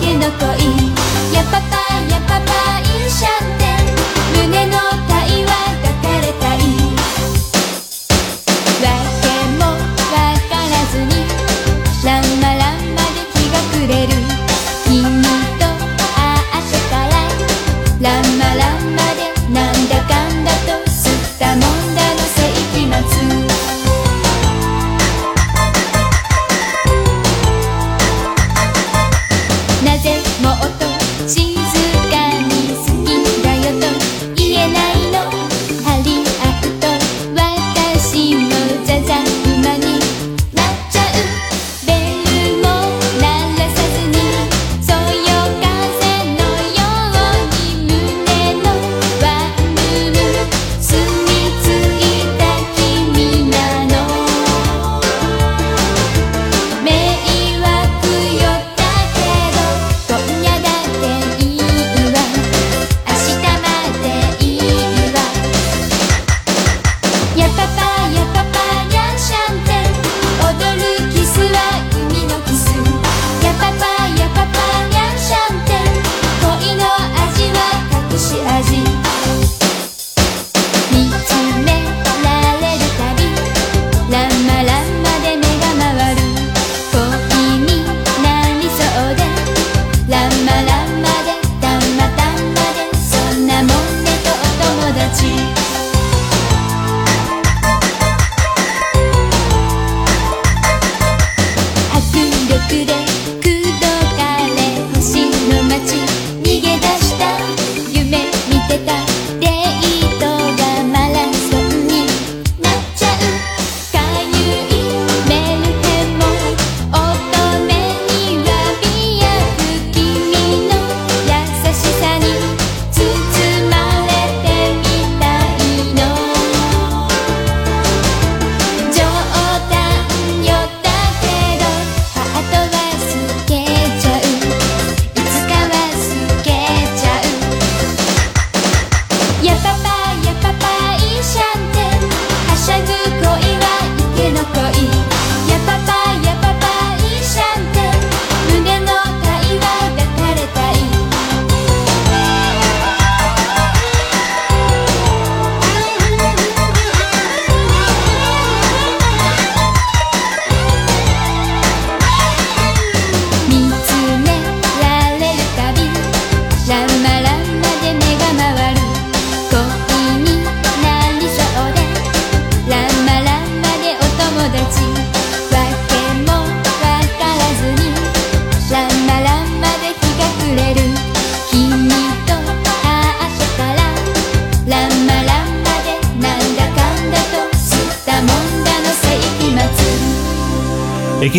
[0.00, 0.91] 池の恋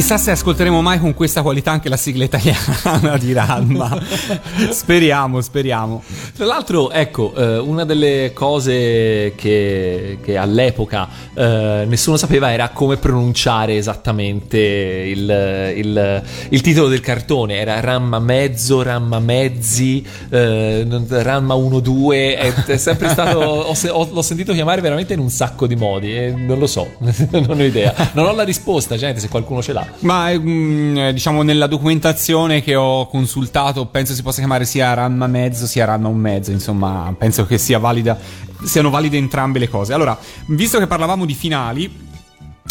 [0.05, 3.99] chissà se ascolteremo mai con questa qualità anche la sigla italiana di Ranma.
[4.69, 6.03] speriamo, speriamo.
[6.37, 12.97] Tra l'altro, ecco, eh, una delle cose che, che all'epoca eh, nessuno sapeva era come
[12.97, 17.57] pronunciare esattamente il, il- il titolo del cartone.
[17.57, 22.37] Era Ramma Mezzo, Ramma Mezzi, eh, Ramma 1-2.
[22.37, 23.39] È, è sempre stato.
[23.39, 26.17] ho ho- l'ho sentito chiamare veramente in un sacco di modi.
[26.17, 27.93] E non lo so, non ho idea.
[28.13, 29.87] Non ho la risposta, gente, se qualcuno ce l'ha.
[30.01, 35.67] Ma mm, diciamo nella documentazione che ho consultato penso si possa chiamare sia Ranma mezzo
[35.67, 38.17] sia Ranma un mezzo, insomma penso che sia valida,
[38.65, 39.93] siano valide entrambe le cose.
[39.93, 42.13] Allora, visto che parlavamo di finali,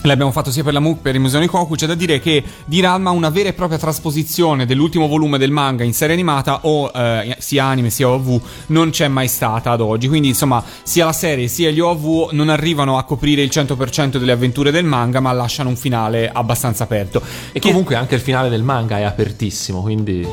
[0.05, 2.43] L'abbiamo fatto sia per la MOOC che per il Museo Koku, c'è da dire che
[2.65, 6.91] di Ranma una vera e propria trasposizione dell'ultimo volume del manga in serie animata o
[6.93, 10.09] eh, sia anime sia OV non c'è mai stata ad oggi.
[10.09, 14.33] Quindi insomma sia la serie sia gli OV non arrivano a coprire il 100% delle
[14.33, 17.21] avventure del manga ma lasciano un finale abbastanza aperto.
[17.53, 20.27] E Che- comunque anche il finale del manga è apertissimo, quindi.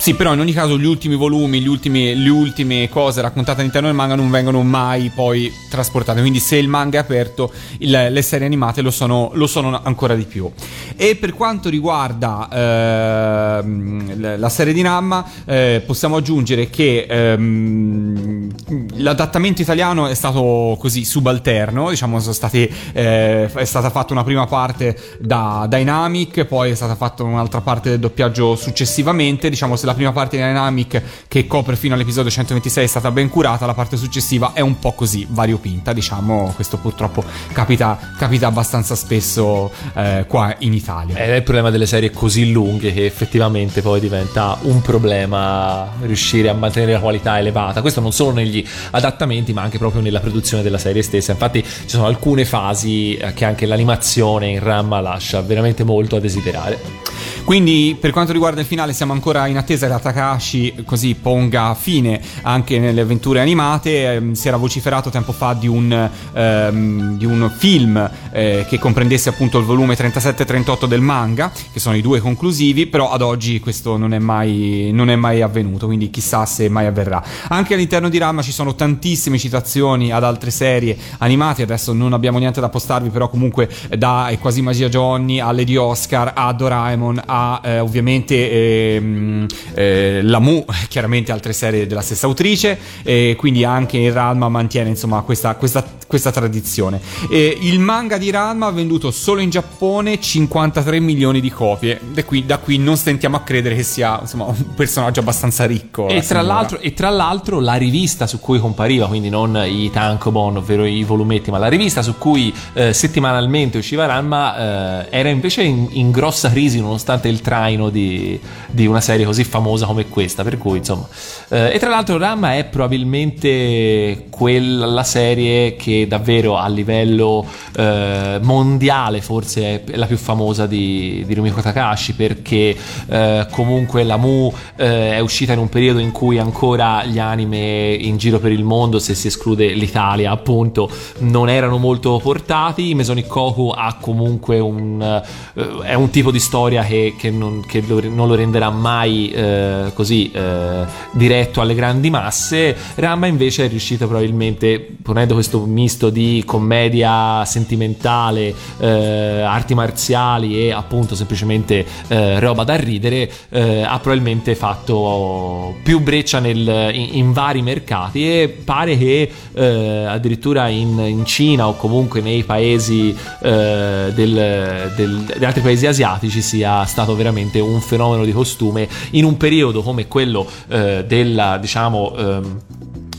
[0.00, 3.88] Sì, però in ogni caso gli ultimi volumi, gli ultimi- le ultime cose raccontate all'interno
[3.88, 6.20] del manga non vengono mai poi trasportate.
[6.20, 10.14] Quindi se il manga è aperto, il- le serie animate lo sono, lo sono ancora
[10.14, 10.50] di più.
[10.96, 18.50] E per quanto riguarda ehm, la- serie di Namma, eh, possiamo aggiungere che ehm,
[18.94, 21.90] l'adattamento italiano è stato così subalterno.
[21.90, 22.62] Diciamo, stati,
[22.94, 27.90] eh, è stata fatta una prima parte da Dynamic, poi è stata fatta un'altra parte
[27.90, 29.50] del doppiaggio successivamente.
[29.50, 33.28] Diciamo, se la prima parte di Dynamic, che copre fino all'episodio 126, è stata ben
[33.28, 35.92] curata, la parte successiva è un po' così variopinta.
[35.92, 41.16] Diciamo, questo purtroppo capita, capita abbastanza spesso eh, qua in Italia.
[41.16, 46.48] Ed è il problema delle serie così lunghe che effettivamente poi diventa un problema riuscire
[46.48, 47.80] a mantenere la qualità elevata.
[47.80, 51.32] Questo non solo negli adattamenti, ma anche proprio nella produzione della serie stessa.
[51.32, 56.20] Infatti, ci sono alcune fasi eh, che anche l'animazione in RAM lascia veramente molto a
[56.20, 57.00] desiderare.
[57.44, 61.74] Quindi, per quanto riguarda il finale, siamo ancora in attesa che la Takahashi così ponga
[61.74, 64.12] fine anche nelle avventure animate.
[64.12, 69.30] Ehm, si era vociferato tempo fa di un, ehm, di un film eh, che comprendesse
[69.30, 73.22] appunto il volume 37 e 38 del manga, che sono i due conclusivi, però ad
[73.22, 77.22] oggi questo non è mai, non è mai avvenuto, quindi chissà se mai avverrà.
[77.48, 82.38] Anche all'interno di Rama ci sono tantissime citazioni ad altre serie animate, adesso non abbiamo
[82.38, 87.39] niente da postarvi, però comunque da Quasi Magia Johnny a Lady Oscar a Doraemon a
[87.62, 93.96] eh, ovviamente ehm, eh, la Mu, chiaramente altre serie della stessa autrice, e quindi anche
[93.96, 97.00] in Ranma mantiene insomma questa, questa, questa tradizione.
[97.30, 102.44] Il manga di Ranma ha venduto solo in Giappone 53 milioni di copie, e qui,
[102.46, 106.08] da qui non stentiamo a credere che sia insomma, un personaggio abbastanza ricco.
[106.08, 106.42] E tra, signora.
[106.42, 111.04] l'altro, e tra l'altro la rivista su cui compariva, quindi non i tankobon, ovvero i
[111.04, 116.10] volumetti, ma la rivista su cui eh, settimanalmente usciva Ranma eh, era invece in, in
[116.10, 118.38] grossa crisi nonostante il traino di,
[118.68, 120.42] di una serie così famosa come questa.
[120.42, 121.06] Per cui, insomma.
[121.48, 129.20] eh, e tra l'altro Ranma è probabilmente quella serie che davvero a livello eh, mondiale
[129.20, 132.76] forse è la più famosa di, di Rumiko Takahashi perché
[133.08, 137.94] eh, comunque la Mu eh, è uscita in un periodo in cui ancora gli anime
[137.94, 142.94] in giro per il mondo, se si esclude l'Italia appunto, non erano molto portati.
[142.94, 147.82] Mesonic Koku ha comunque un, eh, è un tipo di storia che, che non, che
[147.86, 152.76] lo- non lo renderà mai eh, così eh, diretto alle grandi masse.
[152.96, 160.72] Rama invece è riuscito probabilmente, ponendo questo misto di commedia sentimentale, eh, arti marziali e
[160.72, 167.32] appunto semplicemente eh, roba da ridere, eh, ha probabilmente fatto più breccia nel- in, in
[167.32, 174.12] vari mercati e pare che eh, addirittura in, in Cina o comunque nei paesi del-
[174.14, 179.82] del- degli altri paesi asiatici sia stato veramente un fenomeno di costume in un periodo
[179.82, 182.60] come quello eh, della diciamo ehm,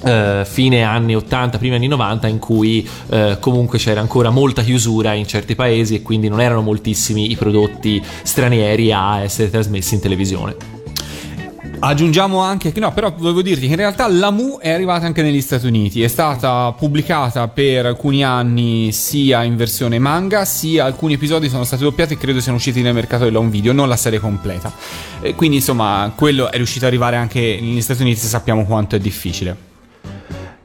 [0.04, 5.14] eh, fine anni 80, primi anni 90 in cui eh, comunque c'era ancora molta chiusura
[5.14, 10.02] in certi paesi e quindi non erano moltissimi i prodotti stranieri a essere trasmessi in
[10.02, 10.81] televisione.
[11.84, 15.24] Aggiungiamo anche che no, però volevo dirti che in realtà la Mu è arrivata anche
[15.24, 21.14] negli Stati Uniti, è stata pubblicata per alcuni anni sia in versione manga, sia alcuni
[21.14, 24.20] episodi sono stati doppiati e credo siano usciti nel mercato dell'home video, non la serie
[24.20, 24.72] completa.
[25.22, 28.96] E quindi insomma, quello è riuscito ad arrivare anche negli Stati Uniti se sappiamo quanto
[28.96, 29.70] è difficile.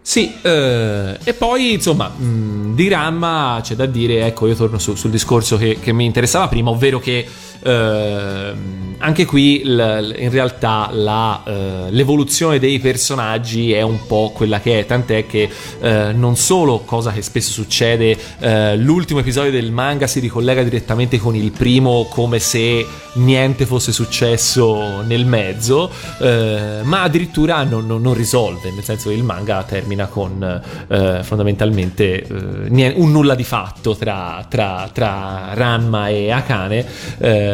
[0.02, 4.94] Sì, eh, e poi insomma, mh, di Ramma c'è da dire, ecco, io torno su-
[4.94, 7.26] sul discorso che, che mi interessava prima, ovvero che
[7.62, 14.60] ehm, anche qui l- in realtà la, eh, l'evoluzione dei personaggi è un po' quella
[14.60, 15.48] che è, tant'è che
[15.80, 21.18] eh, non solo, cosa che spesso succede, eh, l'ultimo episodio del manga si ricollega direttamente
[21.18, 28.02] con il primo come se niente fosse successo nel mezzo, eh, ma addirittura non, non-
[28.02, 33.94] non risolve, nel senso che il manga termina con eh, fondamentalmente un nulla di fatto
[33.96, 36.86] tra, tra, tra Ranma e Akane,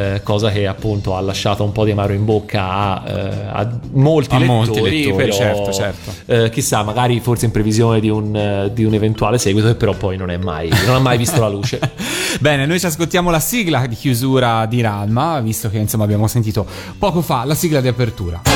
[0.02, 3.78] eh, cosa che appunto ha lasciato un po' di amaro in bocca a, eh, a
[3.92, 6.12] molti A lettori, molti lettori, però certo, certo.
[6.26, 9.94] eh, chissà, magari forse in previsione di un, eh, di un eventuale seguito che però
[9.94, 11.78] poi non è mai, non ha mai visto la luce.
[12.40, 16.66] Bene, noi ci ascoltiamo la sigla di chiusura di Ranma, visto che insomma abbiamo sentito
[16.98, 18.51] poco fa la sigla di apertura.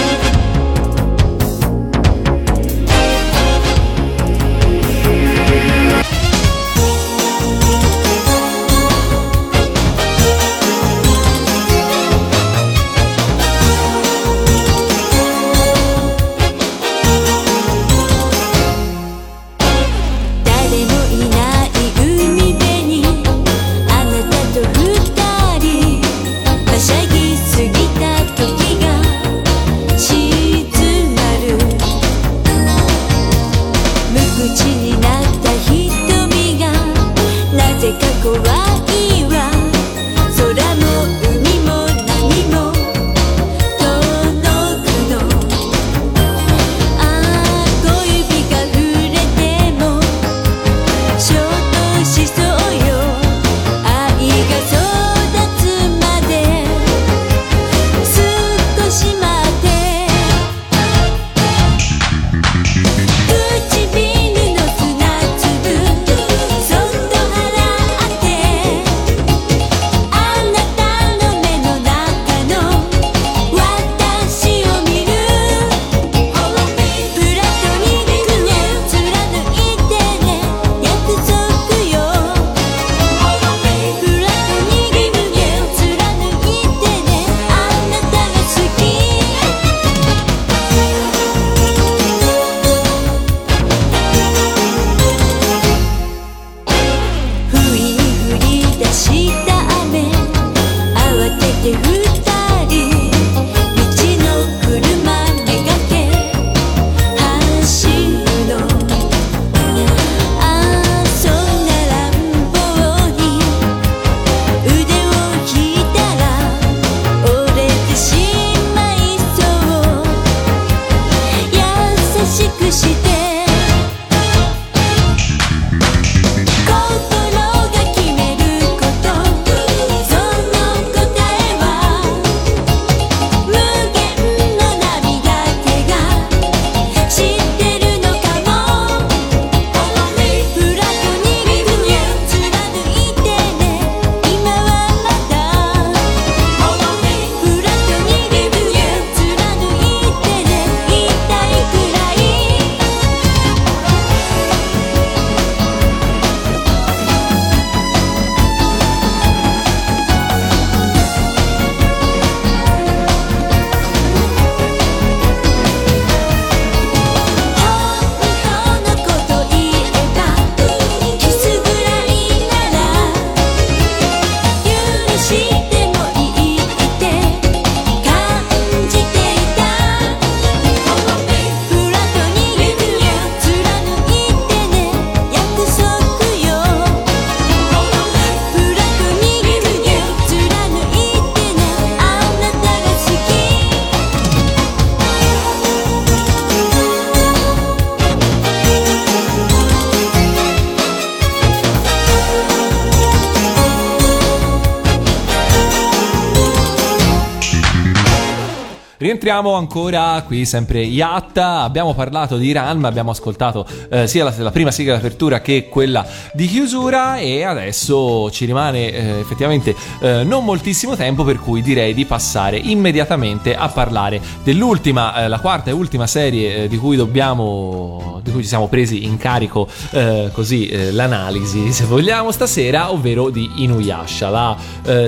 [209.16, 211.62] Rientriamo ancora qui, sempre Yatta.
[211.62, 216.04] Abbiamo parlato di Ranma, abbiamo ascoltato eh, sia la, la prima sigla d'apertura che quella
[216.34, 217.16] di chiusura.
[217.16, 222.58] E adesso ci rimane eh, effettivamente eh, non moltissimo tempo, per cui direi di passare
[222.58, 228.30] immediatamente a parlare dell'ultima, eh, la quarta e ultima serie eh, di cui dobbiamo, di
[228.30, 234.28] cui ci siamo presi in carico eh, così l'analisi, se vogliamo, stasera, ovvero di Inuyasha,
[234.28, 234.56] la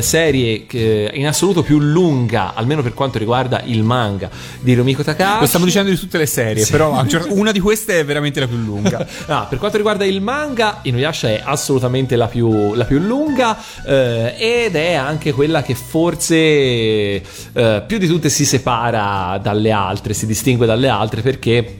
[0.00, 0.64] serie
[1.12, 3.96] in assoluto più lunga, almeno per quanto riguarda il manga
[4.60, 5.40] di Rumiko Takahashi.
[5.40, 8.04] Lo stiamo dicendo di tutte le serie, però a un certo- una di queste è
[8.04, 9.06] veramente la più lunga.
[9.28, 14.34] Ah, per quanto riguarda il manga, Inuyasha è assolutamente la più, la più lunga eh,
[14.38, 17.22] ed è anche quella che forse eh,
[17.86, 21.78] più di tutte si separa dalle altre, si distingue dalle altre perché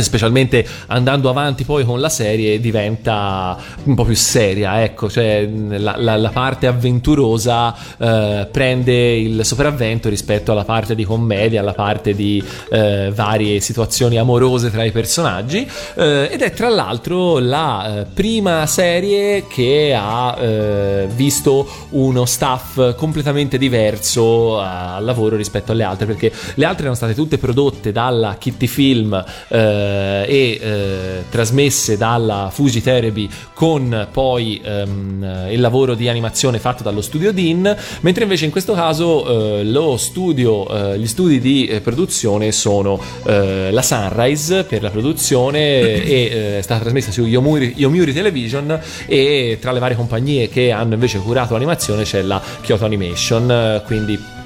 [0.00, 5.96] specialmente andando avanti poi con la serie diventa un po' più seria ecco cioè la,
[5.98, 12.14] la- la parte avventurosa eh, prende il sopravvento rispetto alla parte di commedia alla parte
[12.14, 18.04] di eh, varie situazioni amorose tra i personaggi eh, ed è tra l'altro la eh,
[18.04, 26.06] prima serie che ha eh, visto uno staff completamente diverso al lavoro rispetto alle altre
[26.06, 29.81] perché le altre erano state tutte prodotte dalla Kitty Film eh,
[30.26, 37.00] e eh, trasmesse dalla Fuji Therapy con poi ehm, il lavoro di animazione fatto dallo
[37.00, 42.52] studio Dean mentre invece in questo caso eh, studio eh, gli studi di eh, produzione
[42.52, 48.12] sono eh, la Sunrise per la produzione e eh, è stata trasmessa su Yomiuri, Yomiuri
[48.12, 53.50] Television e tra le varie compagnie che hanno invece curato l'animazione c'è la Kyoto Animation
[53.50, 54.40] eh, quindi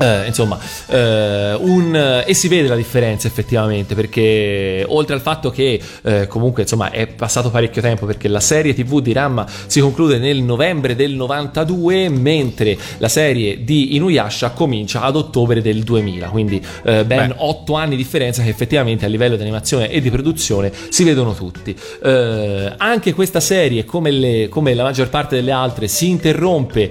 [0.00, 5.78] eh, insomma, eh, un, e si vede la differenza effettivamente perché oltre al fatto che
[6.02, 10.18] eh, comunque insomma è passato parecchio tempo perché la serie tv di Ramma si conclude
[10.18, 16.64] nel novembre del 92 mentre la serie di Inuyasha comincia ad ottobre del 2000 quindi
[16.84, 17.34] eh, ben Beh.
[17.36, 21.34] 8 anni di differenza che effettivamente a livello di animazione e di produzione si vedono
[21.34, 26.90] tutti Eh, anche questa serie come, le- come la maggior parte delle altre si interrompe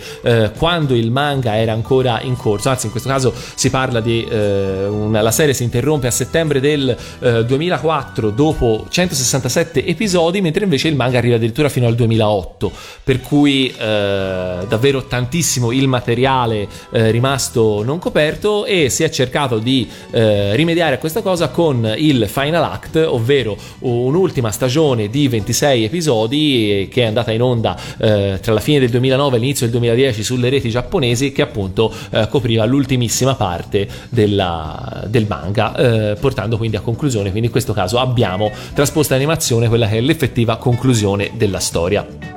[0.57, 4.85] quando il manga era ancora in corso anzi in questo caso si parla di eh,
[4.85, 10.87] una- la serie si interrompe a settembre del eh, 2004 dopo 167 episodi mentre invece
[10.87, 12.71] il manga arriva addirittura fino al 2008
[13.03, 19.57] per cui eh, davvero tantissimo il materiale eh, rimasto non coperto e si è cercato
[19.59, 25.83] di eh, rimediare a questa cosa con il Final Act ovvero un'ultima stagione di 26
[25.85, 30.23] episodi che è andata in onda tra la fine del 2009 e l'inizio del 2010
[30.23, 31.91] sulle reti giapponesi che appunto
[32.29, 37.29] copriva l'ultimissima parte della- del manga eh, portando quindi a conclusione.
[37.29, 42.28] Quindi in questo caso abbiamo trasposto in animazione quella che è l'effettiva conclusione della storia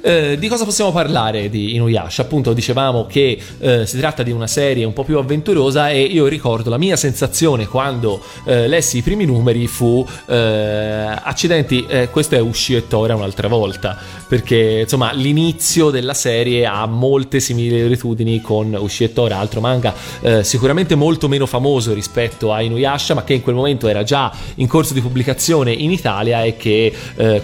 [0.00, 2.22] eh, di cosa possiamo parlare di Inuyasha?
[2.22, 6.26] Appunto, dicevamo che eh, si tratta di una serie un po' più avventurosa e io
[6.26, 12.36] ricordo la mia sensazione quando eh, lessi i primi numeri fu eh, accidenti, eh, questo
[12.36, 13.96] è Ushi e Tora un'altra volta,
[14.26, 19.94] perché insomma l'inizio della serie ha molte similitudini con Ushi e Tora, altro manga
[20.42, 24.66] sicuramente molto meno famoso rispetto a Inuyasha, ma che in quel momento era già in
[24.66, 26.92] corso di pubblicazione in Italia e che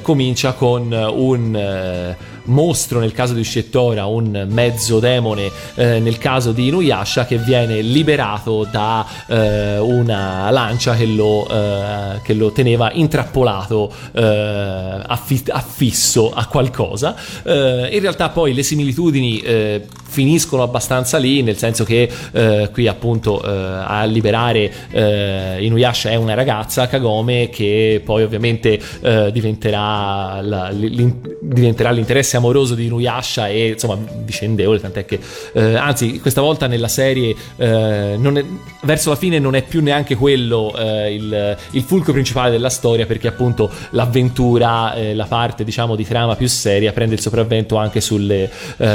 [0.03, 2.15] comincia con un
[2.45, 7.81] mostro nel caso di Uscettora, un mezzo demone eh, nel caso di Inuyasha che viene
[7.81, 16.33] liberato da eh, una lancia che lo, eh, che lo teneva intrappolato eh, affi- affisso
[16.33, 17.15] a qualcosa.
[17.43, 22.87] Eh, in realtà poi le similitudini eh, finiscono abbastanza lì, nel senso che eh, qui
[22.87, 30.41] appunto eh, a liberare eh, Inuyasha è una ragazza, Kagome, che poi ovviamente eh, diventerà,
[30.41, 35.19] la- diventerà l'interesse amoroso di Inuyasha e insomma vicendevole, tant'è che
[35.53, 38.45] eh, anzi questa volta nella serie eh, è-
[38.83, 43.29] verso la fine non è più neanche quello il, il fulcro principale della storia perché
[43.29, 48.51] appunto l'avventura, la parte diciamo di trama più seria prende il sopravvento anche sulle,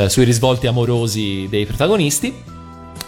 [0.08, 2.34] sui risvolti amorosi dei protagonisti.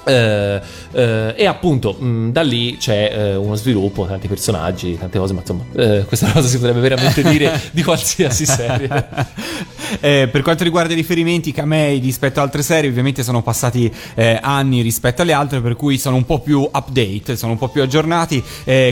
[0.03, 0.61] Eh,
[0.93, 5.41] eh, e appunto mh, da lì c'è eh, uno sviluppo, tanti personaggi, tante cose, ma
[5.41, 9.69] insomma, eh, questa cosa si potrebbe veramente dire di qualsiasi serie.
[9.99, 14.39] Eh, per quanto riguarda i riferimenti camei rispetto ad altre serie, ovviamente sono passati eh,
[14.41, 17.81] anni rispetto alle altre, per cui sono un po' più update, sono un po' più
[17.81, 18.41] aggiornati.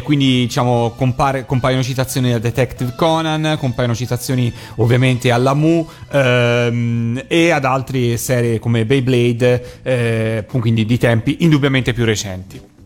[0.04, 7.52] quindi, diciamo, compare- compaiono citazioni a Detective Conan, compaiono citazioni ovviamente alla Mu ehm, e
[7.52, 12.78] ad altre serie come Beyblade, quindi di tempi indubbiamente più recenti.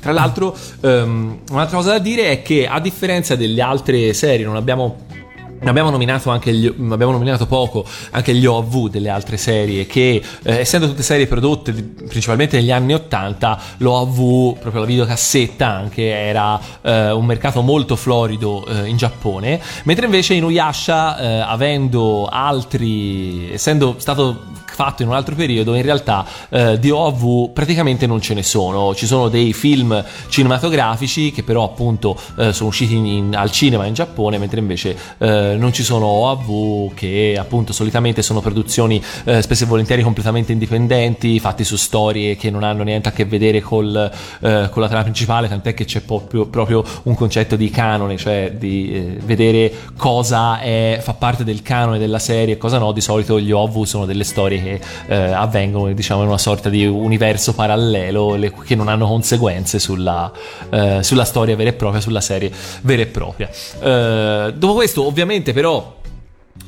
[0.00, 4.56] Tra l'altro, ehm, un'altra cosa da dire è che a differenza delle altre serie, non
[4.56, 5.06] abbiamo.
[5.64, 10.58] Abbiamo nominato, anche gli, abbiamo nominato poco anche gli OAV delle altre serie che eh,
[10.58, 17.10] essendo tutte serie prodotte principalmente negli anni 80 l'OAV, proprio la videocassetta anche era eh,
[17.10, 24.57] un mercato molto florido eh, in Giappone mentre invece Inuyasha eh, avendo altri essendo stato
[24.78, 28.94] fatto in un altro periodo, in realtà eh, di OAV praticamente non ce ne sono.
[28.94, 33.86] Ci sono dei film cinematografici che però appunto eh, sono usciti in- in- al cinema
[33.86, 39.42] in Giappone, mentre invece eh, non ci sono OAV che appunto solitamente sono produzioni eh,
[39.42, 43.60] spesso e volentieri completamente indipendenti, fatti su storie che non hanno niente a che vedere
[43.60, 48.16] col, eh, con la trama principale, tant'è che c'è proprio, proprio un concetto di canone,
[48.16, 52.92] cioè di eh, vedere cosa è, fa parte del canone della serie e cosa no.
[52.92, 54.67] Di solito gli OVU sono delle storie che
[55.06, 60.30] eh, avvengono diciamo in una sorta di universo parallelo le- che non hanno conseguenze sulla,
[60.70, 62.50] eh, sulla storia vera e propria, sulla serie
[62.82, 63.48] vera e propria.
[63.80, 65.96] Eh, dopo questo ovviamente però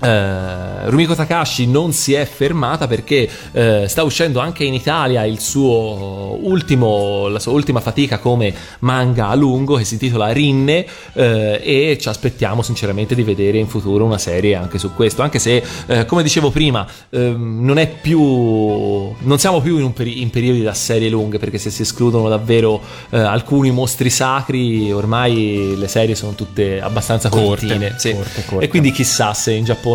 [0.01, 5.41] eh, Rumiko Takashi non si è fermata perché eh, sta uscendo anche in Italia il
[5.41, 11.61] suo ultimo, la sua ultima fatica come manga a lungo che si intitola Rinne eh,
[11.63, 15.63] e ci aspettiamo sinceramente di vedere in futuro una serie anche su questo anche se
[16.07, 20.75] come dicevo prima ehm, non è più non siamo più in, peri- in periodi da
[20.75, 26.81] serie lunghe perché se si escludono davvero alcuni mostri sacri ormai le serie sono tutte
[26.81, 28.15] abbastanza Corte, cortine sì.
[28.15, 28.65] corte, corte.
[28.65, 29.90] e quindi chissà se in Giappone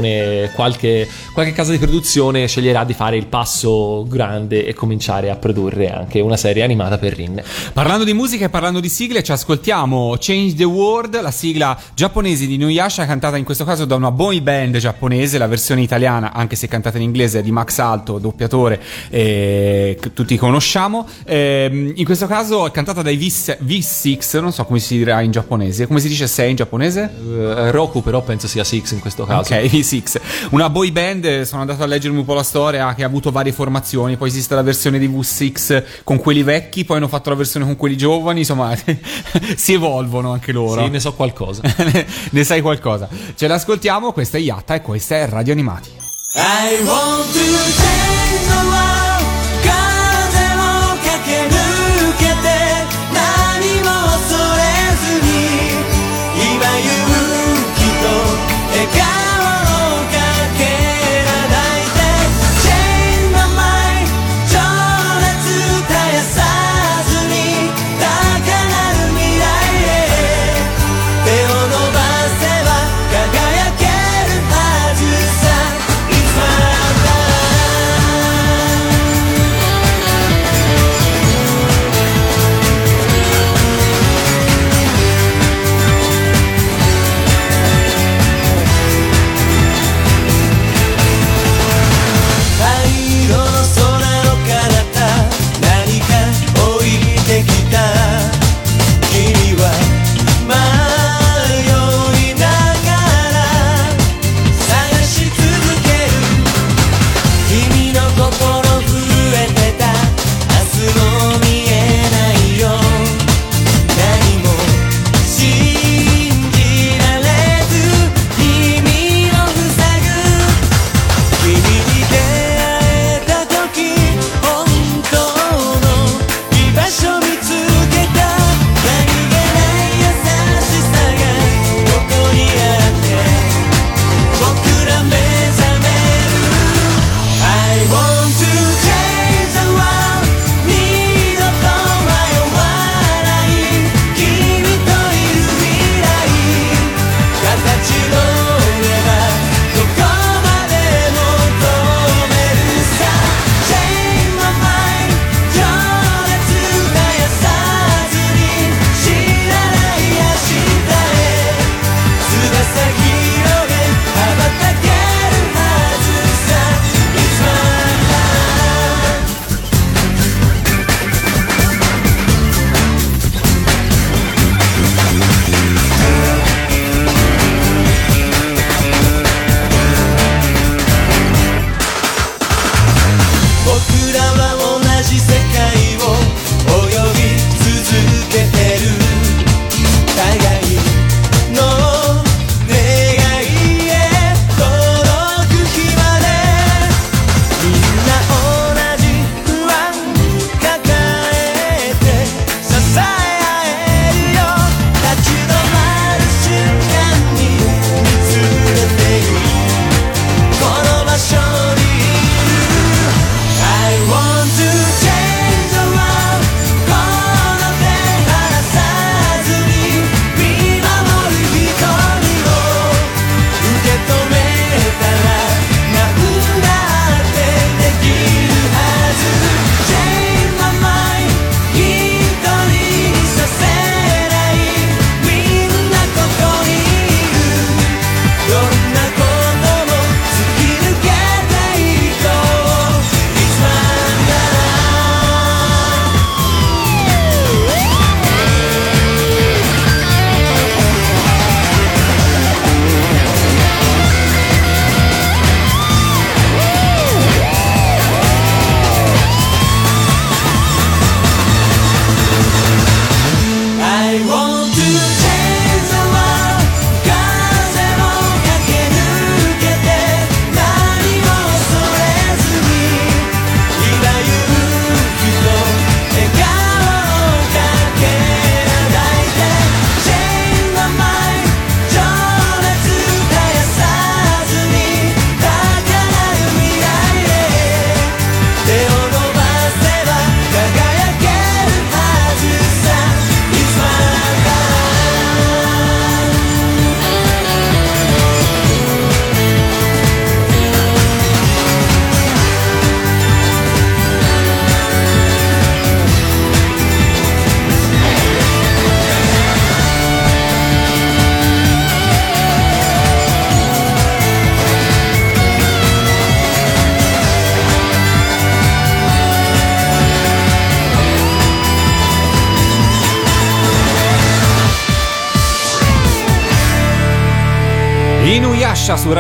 [0.54, 5.92] qualche, qualche casa di produzione sceglierà di fare il passo grande e cominciare a produrre
[5.92, 7.42] anche una serie animata per Rin.
[7.74, 12.46] Parlando di musica e parlando di sigle, ci ascoltiamo Change the World, la sigla giapponese
[12.46, 16.56] di Nuyasha, cantata in questo caso da una boy band giapponese, la versione italiana, anche
[16.56, 21.08] se cantata in inglese, è di Max Alto, doppiatore, eh, che tutti conosciamo.
[21.26, 25.32] Ehm, in questo caso è cantata dai V- V6, non so come si dirà in
[25.32, 27.04] giapponese, come si dice 6 in giapponese?
[27.04, 29.54] Eh, Roku però penso sia Six in questo caso.
[29.54, 30.50] Ok, V6.
[30.52, 33.32] Una boy band, eh, sono andato a leggermi un po' la storia, che ha avuto
[33.32, 34.18] varie formazioni.
[34.18, 37.76] Poi esiste la versione di V6 con quelli vecchi, poi hanno fatto la versione con
[37.76, 38.40] quelli giovani.
[38.40, 38.76] Insomma,
[39.56, 40.84] si evolvono anche loro.
[40.84, 41.62] Sì, ne so qualcosa.
[42.32, 43.08] ne sai qualcosa.
[43.36, 45.90] Ce l'ascoltiamo, questa è Yatta e questa è Radio Animati.
[46.36, 49.05] I want to change the world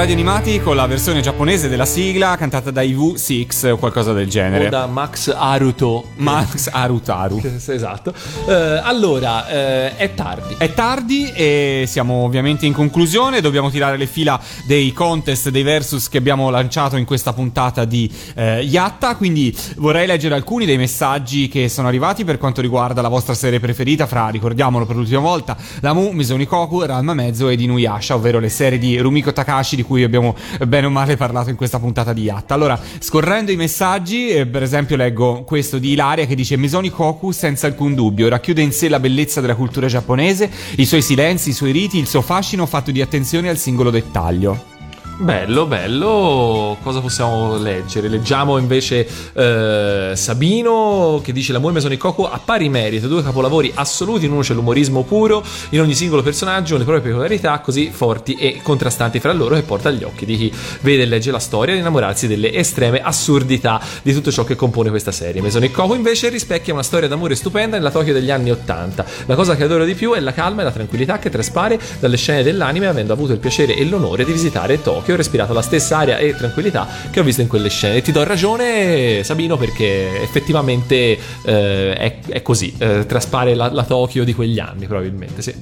[0.06, 4.30] Radio Animati con la versione giapponese della sigla cantata da IV6 o qualcosa del O
[4.30, 4.70] genere.
[4.70, 6.10] da Max Aruto.
[6.18, 7.42] Max Arutaru.
[7.66, 8.14] Esatto.
[8.48, 10.58] Eh, allora, eh, è tardi.
[10.60, 16.08] È tardi e siamo ovviamente in conclusione, dobbiamo tirare le fila dei contest, dei versus
[16.08, 21.48] che abbiamo lanciato in questa puntata di eh, Yatta, quindi vorrei leggere alcuni dei messaggi
[21.48, 25.58] che sono arrivati per quanto riguarda la vostra serie preferita fra, ricordiamolo per l'ultima volta,
[25.80, 30.36] Lamu, Misonikoku, Ranma Mezzo ed Inuyasha, ovvero le serie di Rumiko Takashi di cui abbiamo
[30.60, 32.54] eh, bene o male parlato in questa puntata di Yatta.
[32.54, 37.68] Allora, scorrendo i messaggi, eh, per esempio leggo questo di Ilaria che dice Misonikoku senza
[37.68, 41.72] alcun dubbio racchiude in sé la bellezza della cultura giapponese, i suoi silenzi, i suoi
[41.72, 44.75] riti, il suo fascino fatto di attenzione al singolo dettaglio.
[45.18, 46.78] Bello, bello.
[46.84, 48.10] Cosa possiamo leggere?
[48.10, 54.26] Leggiamo invece eh, Sabino che dice la Mue Mesonicoco ha pari merito, due capolavori assoluti,
[54.26, 58.60] in uno c'è l'umorismo puro, in ogni singolo personaggio le proprie peculiarità così forti e
[58.62, 61.80] contrastanti fra loro che porta agli occhi di chi vede e legge la storia ad
[61.80, 65.42] innamorarsi delle estreme assurdità di tutto ciò che compone questa serie.
[65.42, 69.06] Mesonicoco invece rispecchia una storia d'amore stupenda nella Tokyo degli anni Ottanta.
[69.28, 72.18] La cosa che adoro di più è la calma e la tranquillità che traspare dalle
[72.18, 75.98] scene dell'anime avendo avuto il piacere e l'onore di visitare Tokyo ho respirato la stessa
[75.98, 77.96] aria e tranquillità che ho visto in quelle scene.
[77.96, 82.74] E ti do ragione, Sabino, perché effettivamente eh, è, è così.
[82.78, 85.54] eh, traspare la, la Tokyo di quegli anni, probabilmente, sì.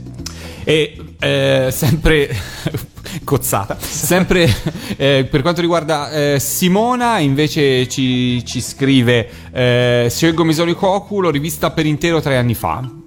[0.65, 2.35] E eh, sempre
[3.23, 3.77] cozzata.
[3.79, 4.53] Sempre
[4.97, 11.71] eh, per quanto riguarda eh, Simona, invece ci, ci scrive: eh, Scelgo Misonikoku, l'ho rivista
[11.71, 13.02] per intero tre anni fa.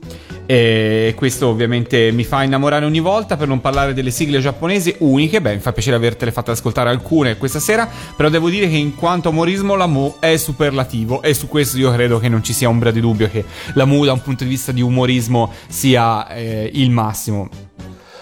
[0.46, 5.40] E questo ovviamente mi fa innamorare ogni volta per non parlare delle sigle giapponesi uniche.
[5.40, 7.88] Beh, mi fa piacere avertele fatte ascoltare alcune questa sera.
[8.16, 11.22] Però devo dire che in quanto umorismo la Mu è superlativo.
[11.22, 13.44] E su questo io credo che non ci sia ombra di dubbio che
[13.74, 17.65] la Mu da un punto di vista di umorismo sia eh, il massimo.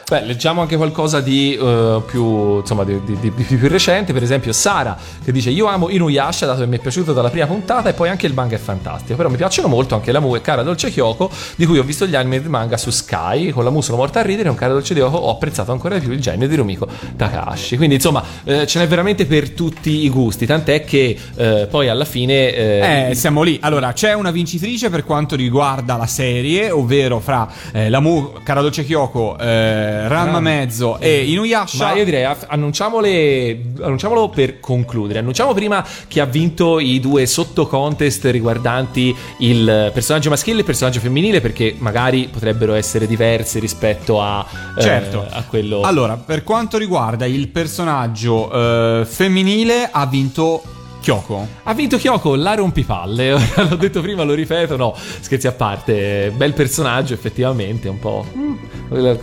[0.07, 4.13] Beh, leggiamo anche qualcosa di eh, più, insomma, di, di- di- di più recente.
[4.13, 7.47] Per esempio, Sara che dice: Io amo Inuyasha, dato che mi è piaciuto dalla prima
[7.47, 9.17] puntata, e poi anche il manga è fantastico.
[9.17, 12.05] Però mi piacciono molto anche la Mu e Cara Dolce Kyoko, di cui ho visto
[12.07, 13.49] gli anime del manga su Sky.
[13.51, 15.95] Con la Mu sono morta a ridere, e con Cara Dolce Kyoko ho apprezzato ancora
[15.97, 16.87] di più il genio di Rumiko
[17.17, 17.79] Takahashi.
[17.79, 20.45] Quindi, insomma, eh, ce n'è veramente per tutti i gusti.
[20.45, 22.53] Tant'è che eh, poi alla fine.
[22.55, 23.59] eh, Eh, siamo lì.
[23.63, 28.61] Allora, c'è una vincitrice per quanto riguarda la serie, ovvero fra eh, la Mu, Cara
[28.61, 31.85] Dolce Kyoko, eh, Ranma Mezzo e Inuyasha.
[31.85, 35.19] Ma io direi, annunciamolo per concludere.
[35.21, 41.01] Annunciamo prima chi ha vinto i due sottocontest riguardanti il personaggio maschile e il personaggio
[41.01, 44.45] femminile, perché magari potrebbero essere diversi rispetto a,
[44.77, 45.27] eh, Certo.
[45.29, 45.83] a quello.
[45.83, 50.63] Allora, per quanto riguarda il personaggio eh, femminile, ha vinto
[51.05, 51.47] Kyoko.
[51.65, 53.33] Ha vinto Kyoko, la rompipalle.
[53.69, 54.77] L'ho detto prima, lo ripeto.
[54.77, 56.33] No, scherzi a parte.
[56.35, 57.89] Bel personaggio, effettivamente.
[57.91, 58.25] Un po'.
[58.35, 58.55] mm,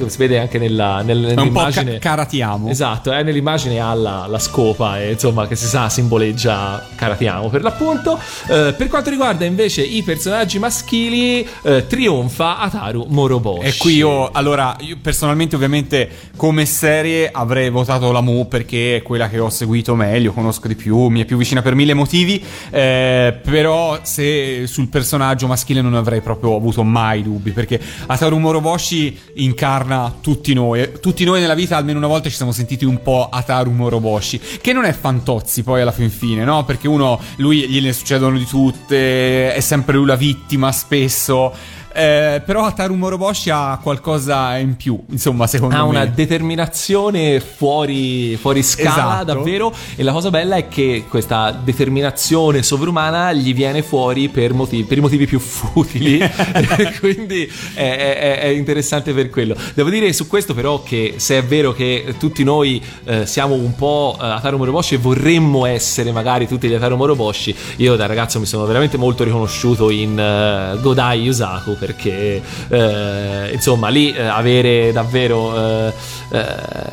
[0.08, 1.94] Si vede anche nella, nel- nell'immagine.
[1.94, 2.70] ca- caratiamo.
[2.70, 7.64] Esatto, eh, nell'immagine ha la, la scopa e insomma che si sa simboleggia Karatiamo per
[7.64, 8.20] l'appunto.
[8.48, 13.66] Eh, per quanto riguarda invece i personaggi maschili, eh, trionfa Ataru Moroboshi.
[13.66, 19.02] E qui io, allora, io personalmente ovviamente come serie avrei votato la Mu perché è
[19.02, 22.44] quella che ho seguito meglio, conosco di più, mi è più vicina per mille motivi,
[22.70, 29.18] eh, però se sul personaggio maschile non avrei proprio avuto mai dubbi perché Ataru Moroboshi
[29.36, 33.30] incarna tutti noi, tutti noi nella vita almeno una volta ci siamo sentiti un po'
[33.32, 36.64] Ataru Moroboshi, che non è Fantozzi poi alla fin fine, no?
[36.66, 41.80] Perché uno, lui gliene succedono di tutte, è sempre lui la vittima spesso.
[41.94, 45.90] Eh, però Ataru Moroboshi ha qualcosa in più, insomma, secondo ha me.
[45.90, 49.26] una determinazione fuori, fuori scala, Esatto.
[49.26, 49.74] davvero.
[49.96, 54.98] E la cosa bella è che questa determinazione sovrumana gli viene fuori per, motivi, per
[54.98, 56.20] i motivi più futili.
[57.00, 57.80] Quindi è,
[58.18, 59.56] è- è interessante per quello.
[59.74, 63.76] Devo dire su questo, però, che se è vero che tutti noi eh, siamo un
[63.76, 68.40] po' eh, Ataru Moroboshi e vorremmo essere magari tutti gli Ataru Moroboshi, io da ragazzo
[68.40, 72.40] mi sono veramente molto riconosciuto in eh, Godai Yusaku perché
[72.70, 75.94] eh, insomma lì eh, avere davvero eh,
[76.32, 76.46] eh,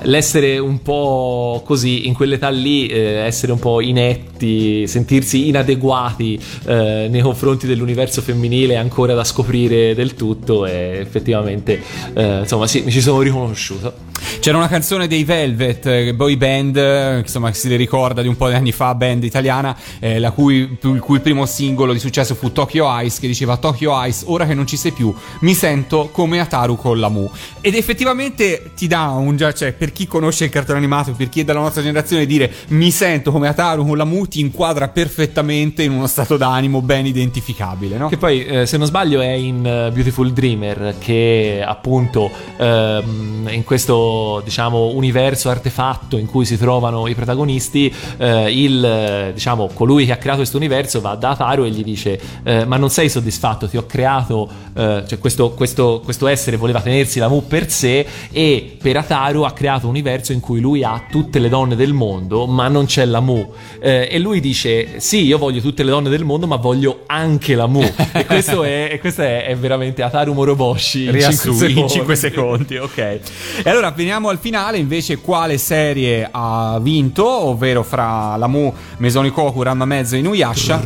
[0.04, 7.20] l'essere un po' così in quell'età lì eh, essere un po' inetti sentirsi inadeguati nei
[7.20, 11.82] confronti dell'universo femminile ancora da scoprire del tutto e effettivamente
[12.14, 13.92] insomma sì mi ci sono riconosciuto
[14.40, 18.48] C'era una canzone dei Velvet, eh, boy band, eh, insomma, si ricorda di un po'
[18.48, 22.86] di anni fa, band italiana, eh, cui, il cui primo singolo di successo fu Tokyo
[23.00, 26.76] Ice, che diceva Tokyo Ice, ora che non ci sei più, mi sento come Ataru
[26.76, 27.28] con la Mu.
[27.60, 31.40] Ed effettivamente ti dà un già, cioè per chi conosce il cartone animato, per chi
[31.40, 35.82] è della nostra generazione, dire mi sento come Ataru con la Mu ti inquadra perfettamente
[35.82, 38.08] in uno stato d'animo ben identificabile, no?
[38.08, 43.64] Che poi, eh, se non sbaglio, è in eh, Beautiful Dreamer che appunto ehm, in
[43.64, 50.06] questo diciamo universo artefatto in cui si trovano i protagonisti, eh, il eh, diciamo colui
[50.06, 53.08] che ha creato questo universo va da Ataru e gli dice: eh, Ma non sei
[53.08, 53.68] soddisfatto?
[53.68, 58.06] Ti ho creato, eh, cioè questo, questo- questo essere voleva tenersi la Mu per sé
[58.30, 61.92] e per Ataru ha creato un universo in cui lui ha tutte le donne del
[61.92, 63.52] mondo, ma non c'è la Mu.
[63.80, 67.54] Eh, e lui dice: Sì, io voglio tutte le donne del mondo, ma voglio anche
[67.54, 67.82] la Mu.
[68.12, 72.16] e questo è, e questo è, è veramente Ataru Moroboshi in Riassunto 5 in 5
[72.16, 72.98] secondi, ok.
[72.98, 73.20] E
[73.64, 79.84] allora veniamo al finale invece quale serie ha vinto, ovvero fra la Mu, Mesonikoku, Ranma
[79.84, 80.82] Mezzo e Inuyasha.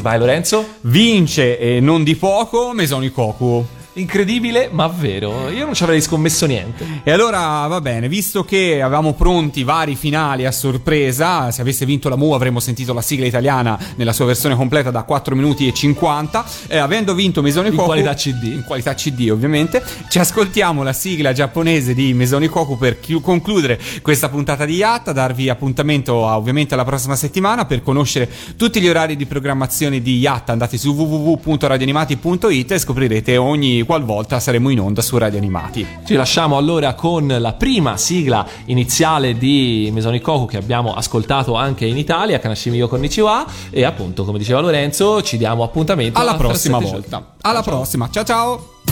[0.00, 0.64] Vai Lorenzo.
[0.80, 3.81] Vince e non di poco Mesonikoku.
[3.94, 5.50] Incredibile, ma vero.
[5.50, 7.02] Io non ci avrei scommesso niente.
[7.04, 12.08] E allora va bene, visto che avevamo pronti vari finali a sorpresa, se avesse vinto
[12.08, 15.74] la Mu avremmo sentito la sigla italiana nella sua versione completa da 4 minuti e
[15.74, 16.42] 50.
[16.68, 18.44] Eh, avendo vinto Mesoni In Koku qualità CD.
[18.44, 23.78] in qualità CD ovviamente, ci ascoltiamo la sigla giapponese di Mesoni Koku per chi- concludere
[24.00, 28.88] questa puntata di Yatta, darvi appuntamento a- ovviamente alla prossima settimana per conoscere tutti gli
[28.88, 30.52] orari di programmazione di Yatta.
[30.52, 35.86] Andate su www.radioanimati.it e scoprirete ogni qualvolta saremo in onda su Radio Animati.
[36.04, 41.96] Ci lasciamo allora con la prima sigla iniziale di Mesonikoku che abbiamo ascoltato anche in
[41.96, 47.34] Italia, Kanashimi Yo Konnichiwa e appunto, come diceva Lorenzo, ci diamo appuntamento Alla prossima volta.
[47.40, 48.08] Alla prossima.
[48.10, 48.91] Ciao ciao.